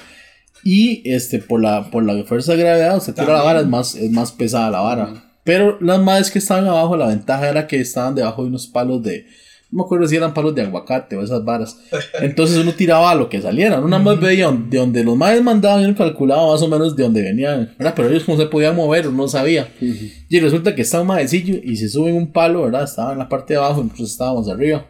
[0.62, 3.95] Y este, por la, por la fuerza de gravedad, usted tira la vara, es más,
[3.95, 5.30] es más pesada la vara.
[5.45, 9.03] Pero las madres que estaban abajo, la ventaja era que estaban debajo de unos palos
[9.03, 9.26] de.
[9.70, 11.78] No me acuerdo si eran palos de aguacate o esas varas.
[12.20, 13.78] Entonces uno tiraba a lo que saliera.
[13.80, 17.05] Uno más veía de donde los madres mandaban y uno calculaba más o menos de
[17.05, 17.72] donde venían.
[17.78, 17.95] ¿verdad?
[17.95, 19.68] Pero ellos como se podían mover, no sabía.
[19.80, 22.84] Y resulta que está un madecillo y se sube en un palo, ¿verdad?
[22.84, 24.86] Estaba en la parte de abajo nosotros estábamos arriba.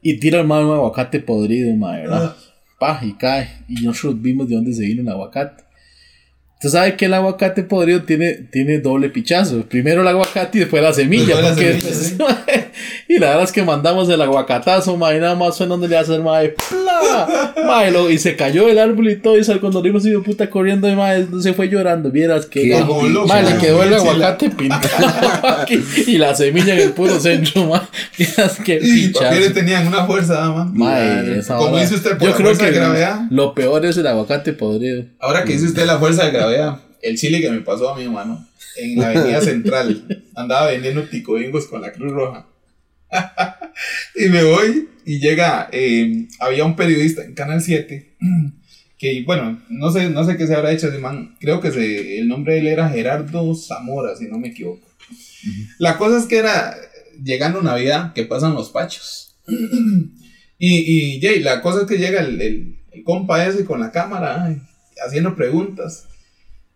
[0.00, 2.36] Y tira el madre un aguacate podrido, madre, ¿verdad?
[2.78, 3.64] Pa, y cae.
[3.68, 5.65] Y nosotros vimos de dónde se vino el aguacate.
[6.56, 9.66] Usted sabe que el aguacate podrido tiene, tiene doble pichazo.
[9.68, 11.38] Primero el aguacate y después la semilla.
[11.40, 12.26] Porque- semilla,
[13.08, 15.96] y la verdad es que mandamos el aguacatazo, ma, y nada más fue donde le
[15.96, 17.52] hace el mae, ¡pla!
[17.66, 19.38] Ma, y, lo- y se cayó el árbol y todo.
[19.38, 22.10] Y sal- cuando vimos hijo puta corriendo, y mae, se fue llorando.
[22.10, 27.64] Vieras que le quedó el aguacate pintado aquí, y la semilla en el puro centro,
[27.66, 27.88] ma.
[28.18, 29.12] Vieras que Y
[29.52, 30.72] tenían una fuerza, man.
[30.74, 33.20] Mae, esa Como dice usted, por Yo la creo fuerza que de gravedad.
[33.30, 35.04] lo peor es el aguacate podrido.
[35.20, 38.04] Ahora que dice usted la fuerza de gravedad, el chile que me pasó a mi
[38.04, 38.44] hermano
[38.76, 42.46] en la avenida central, andaba vendiendo ticobingos con la Cruz Roja.
[44.14, 48.16] y me voy y llega, eh, había un periodista en Canal 7
[48.98, 52.18] que, bueno, no sé, no sé qué se habrá hecho ese man, creo que se,
[52.18, 54.86] el nombre de él era Gerardo Zamora, si no me equivoco.
[55.78, 56.76] La cosa es que era
[57.22, 59.36] llegando Navidad que pasan los pachos.
[60.58, 63.92] y, y Jay, la cosa es que llega el, el, el compa ese con la
[63.92, 64.60] cámara ay,
[65.06, 66.08] haciendo preguntas.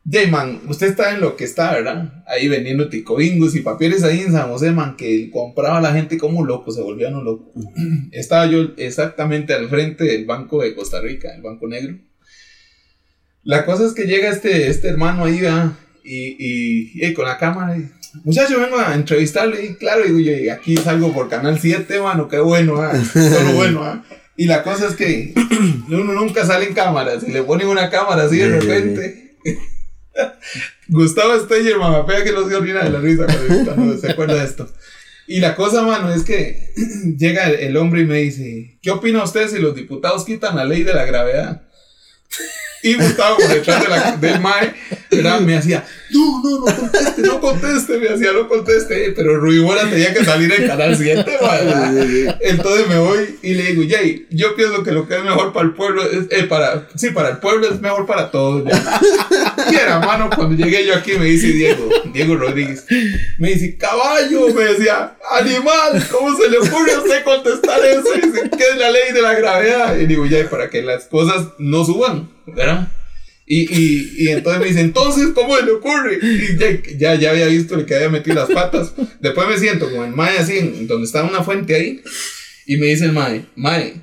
[0.08, 2.24] Jay, man, usted está en lo que está, ¿verdad?
[2.26, 6.16] Ahí vendiendo ticobingos y papieles ahí en San José, man, que compraba a la gente
[6.16, 7.52] como loco, se volvían un loco.
[8.12, 11.98] Estaba yo exactamente al frente del Banco de Costa Rica, el Banco Negro.
[13.42, 15.72] La cosa es que llega este, este hermano ahí, ¿verdad?
[16.02, 17.88] Y, y, y con la cámara, y,
[18.24, 19.64] muchacho, vengo a entrevistarle.
[19.64, 22.98] Y claro, digo yo, y aquí salgo por Canal 7, mano, qué bueno, ¿ah?
[23.04, 24.02] Solo bueno, ¿ah?
[24.36, 25.34] Y la cosa es que
[25.88, 27.20] uno nunca sale en cámara.
[27.20, 29.36] Si le ponen una cámara así de repente.
[30.88, 33.26] Gustavo Steyer, mamá, pega que no se orina de la risa
[34.00, 34.70] se acuerda de esto.
[35.26, 36.72] Y la cosa, mano, es que
[37.16, 40.82] llega el, hombre y me dice: ¿Qué opina usted si los diputados quitan la ley
[40.82, 41.62] de la gravedad?
[42.82, 44.74] Y Gustavo, por detrás del MAE,
[45.42, 50.12] me hacía, no, no, no conteste, no conteste, me hacía, no conteste, pero Ruibora tenía
[50.12, 52.38] que salir en Canal 7, mae, ¿verdad?
[52.40, 55.66] Entonces me voy y le digo, Jay, yo pienso que lo que es mejor para
[55.66, 58.64] el pueblo es, eh, para, sí, para el pueblo es mejor para todos.
[58.64, 59.00] ya".
[59.70, 62.86] Y era mano, cuando llegué yo aquí me dice Diego, Diego Rodríguez,
[63.38, 68.08] me dice, caballo, me decía, animal, ¿cómo se le ocurre a usted contestar eso?
[68.16, 69.96] Y dice, ¿qué es la ley de la gravedad?
[69.96, 72.88] Y digo, Jay, para que las cosas no suban, ¿verdad?
[73.52, 76.20] Y, y, y entonces me dice, entonces, ¿cómo se le ocurre?
[76.22, 78.92] Y ya, ya, ya había visto el que había metido las patas.
[79.20, 82.00] Después me siento como el Mae así, en- donde está una fuente ahí.
[82.66, 83.94] Y me dice el Mae, Mae,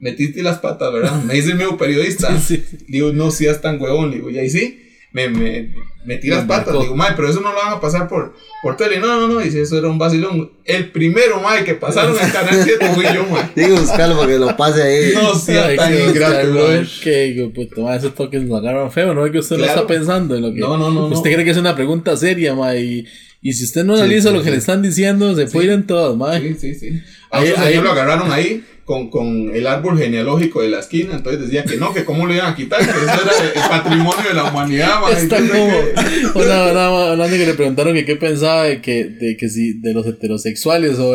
[0.00, 1.22] metiste las patas, ¿verdad?
[1.22, 2.36] Me dice el mismo periodista.
[2.46, 2.64] Sí.
[2.88, 4.10] Digo, no seas tan huevón.
[4.10, 4.85] Digo, y ahí sí,
[5.16, 6.66] me, me metí las Me patas.
[6.68, 6.82] marcó.
[6.82, 8.98] Digo, Mae, pero eso no lo van a pasar por, por tele.
[9.00, 9.38] No, no, no.
[9.40, 10.52] Dice, eso era un vacilón.
[10.64, 13.50] El primero, Mae, que pasaron en Canal 7 fui yo, Mae.
[13.56, 15.12] Digo, buscarlo para que lo pase ahí.
[15.14, 16.80] No sea Ay, tan qué ingrato, brother.
[16.82, 19.24] mae, Que hijo, puto, mae, esos toques nos agarran feo, ¿no?
[19.24, 19.72] Es que usted Claro.
[19.74, 20.60] no está pensando en lo que.
[20.60, 21.34] No, no, no, Usted no.
[21.34, 23.06] cree que es una pregunta seria, ma, y,
[23.48, 25.86] y si usted no analiza sí, lo que le están diciendo, se puede ir en
[25.86, 26.38] todas, ma.
[26.40, 27.00] Sí, sí, sí.
[27.30, 31.42] A Ahí- ahí- lo agarraron ahí con, con el árbol genealógico de la esquina, entonces
[31.42, 34.34] decía que no, que cómo lo iban a quitar, que eso era el patrimonio de
[34.34, 35.12] la humanidad, man.
[35.12, 35.66] Está como
[36.36, 39.92] una, una, una que le preguntaron que qué pensaba de que, de que si de
[39.92, 41.14] los heterosexuales o, o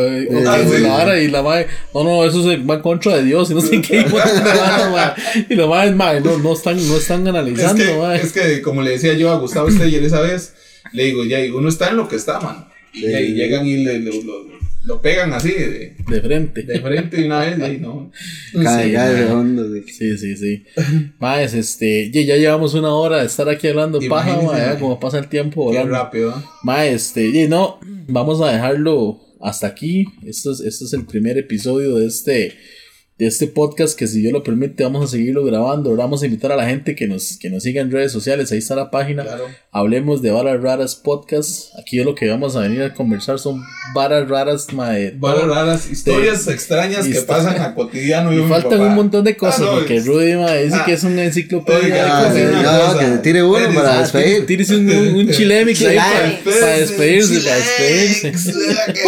[0.49, 0.71] Ah, que sí.
[0.73, 3.49] se la vara y la madre, no, no, eso se va en contra de Dios
[3.49, 3.99] y no sé qué,
[5.39, 8.15] y, de la madre, ma, no, no están, no están Es analizando, que, ma.
[8.17, 10.53] es que, como le decía yo a Gustavo Steyer esa vez,
[10.93, 12.65] le digo, ya, y uno está en lo que está, man.
[12.93, 16.63] Y, llegan y le, lo, lo- lo pegan así, de, de frente.
[16.63, 18.11] de frente de una vez, y ahí no.
[18.63, 19.19] Cae, Sí, cae ma.
[19.19, 19.83] redondo, sí.
[19.93, 20.63] Sí, sí, sí.
[21.19, 24.79] Más, este, ya, ya llevamos una hora de estar aquí hablando paja, ya ma.
[24.79, 26.43] como pasa el tiempo Qué rápido, ¿eh?
[26.63, 30.07] Ma, este, y no, vamos a dejarlo hasta aquí.
[30.25, 32.55] Esto es, este es el primer episodio de este,
[33.21, 35.95] de este podcast que si Dios lo permite vamos a seguirlo grabando.
[35.95, 38.51] Vamos a invitar a la gente que nos, que nos siga en redes sociales.
[38.51, 39.21] Ahí está la página.
[39.21, 39.45] Claro.
[39.71, 41.71] Hablemos de varas raras podcast.
[41.79, 43.61] Aquí lo que vamos a venir a conversar son
[43.93, 48.33] varas raras, ma, de Varas raras, historias extrañas que pasan a cotidiano.
[48.33, 48.85] Y faltan papá.
[48.87, 50.83] un montón de cosas, Ah, no, porque Rudy ma, dice Ah.
[50.83, 54.45] que es una enciclopedia Oiga, de no, que tire uno Eres- para despedir.
[54.47, 58.31] Tírese un, un chilemix ahí para, para despedirse, para despedirse.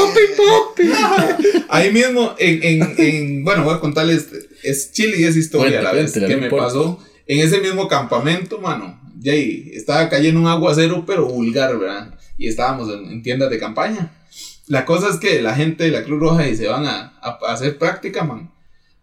[1.69, 4.27] Ahí mismo, en, en, en- bueno, voy a contarles,
[4.63, 6.65] es chile y es historia a la vez, que me importa.
[6.65, 8.99] pasó en ese mismo campamento, mano.
[9.21, 12.13] Y ahí estaba cayendo un aguacero, pero vulgar, ¿verdad?
[12.37, 14.11] Y estábamos en, en tiendas de campaña.
[14.67, 17.39] La cosa es que la gente de la Cruz Roja y se van a, a-
[17.47, 18.51] a hacer práctica, man.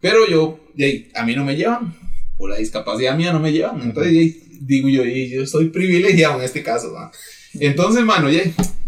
[0.00, 1.94] Pero yo, y ahí, a mí no me llevan.
[2.36, 3.82] Por la discapacidad mía no me llevan.
[3.82, 7.12] Entonces, y ahí, digo yo, yo soy privilegiado en este caso, ¿va?
[7.58, 8.42] Entonces, mano, ya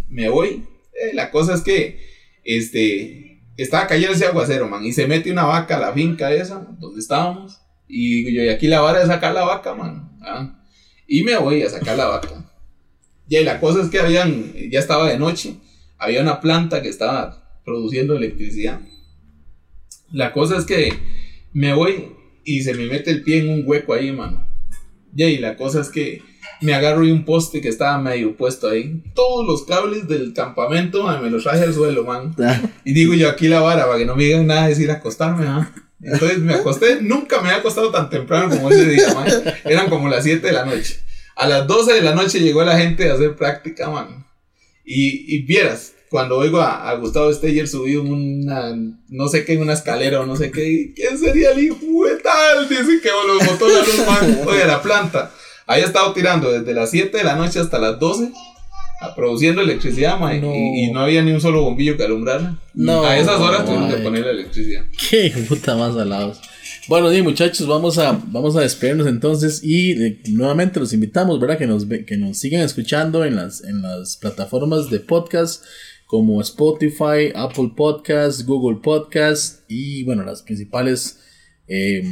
[0.08, 0.64] me voy.
[0.94, 1.98] Eh, la cosa es que,
[2.44, 6.66] este, estaba cayendo ese aguacero, man, y se mete una vaca a la finca esa,
[6.78, 10.62] donde estábamos, y digo yo, y aquí la vara es sacar la vaca, man, ¿ah?
[11.06, 12.50] y me voy a sacar la vaca.
[13.28, 15.54] Y la cosa es que habían, ya estaba de noche,
[15.98, 18.80] había una planta que estaba produciendo electricidad.
[20.10, 20.92] La cosa es que
[21.52, 22.12] me voy
[22.44, 24.46] y se me mete el pie en un hueco ahí, mano.
[25.14, 26.22] Y la cosa es que
[26.62, 29.02] me agarro y un poste que estaba medio puesto ahí.
[29.14, 32.34] Todos los cables del campamento man, me los traje al suelo, man.
[32.42, 34.90] Ah, Y digo yo aquí la vara para que no me digan nada de decir
[34.90, 35.72] acostarme, ¿ah?
[36.02, 39.28] Entonces me acosté, nunca me había acostado tan temprano como ese día, man.
[39.64, 40.98] Eran como las 7 de la noche.
[41.36, 44.26] A las 12 de la noche llegó la gente a hacer práctica, man.
[44.84, 48.74] Y, y vieras, cuando oigo a, a Gustavo Steyer subido en una,
[49.08, 52.16] no sé qué, en una escalera o no sé qué, ¿quién sería el hijo de
[52.22, 52.68] tal?
[52.68, 54.40] Dice que los botó la luz, man.
[54.46, 55.32] Oye, la planta.
[55.72, 58.30] Había estado tirando desde las 7 de la noche hasta las 12
[59.00, 60.54] a- produciendo electricidad, No.
[60.54, 62.58] Y, y no había ni un solo bombillo que alumbrarla.
[62.74, 64.84] No, A esas horas tuvimos que poner la electricidad.
[65.10, 66.40] Qué puta más alados.
[66.88, 71.56] Bueno, y muchachos, vamos a, vamos a despedirnos entonces y eh, nuevamente los invitamos, ¿verdad?
[71.58, 75.64] Que nos, que nos sigan escuchando en las, en las plataformas de podcast
[76.06, 81.20] como Spotify, Apple Podcast, Google Podcast y bueno, las principales
[81.68, 82.02] eh,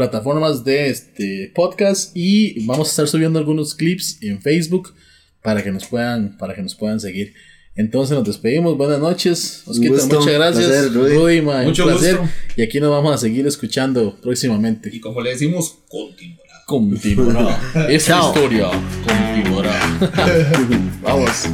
[0.00, 4.94] plataformas de este podcast y vamos a estar subiendo algunos clips en Facebook
[5.42, 7.34] para que nos puedan, para que nos puedan seguir.
[7.74, 11.14] Entonces nos despedimos, buenas noches, Osquita, gusto, muchas gracias, placer, Rudy.
[11.14, 12.16] Rudy, ma, Mucho un placer.
[12.16, 12.34] gusto.
[12.56, 14.88] Y aquí nos vamos a seguir escuchando próximamente.
[14.90, 16.64] Y como le decimos, continuará.
[16.66, 17.60] Continuará.
[17.90, 18.70] Esta historia
[19.06, 19.80] continuará.
[21.02, 21.44] Vamos.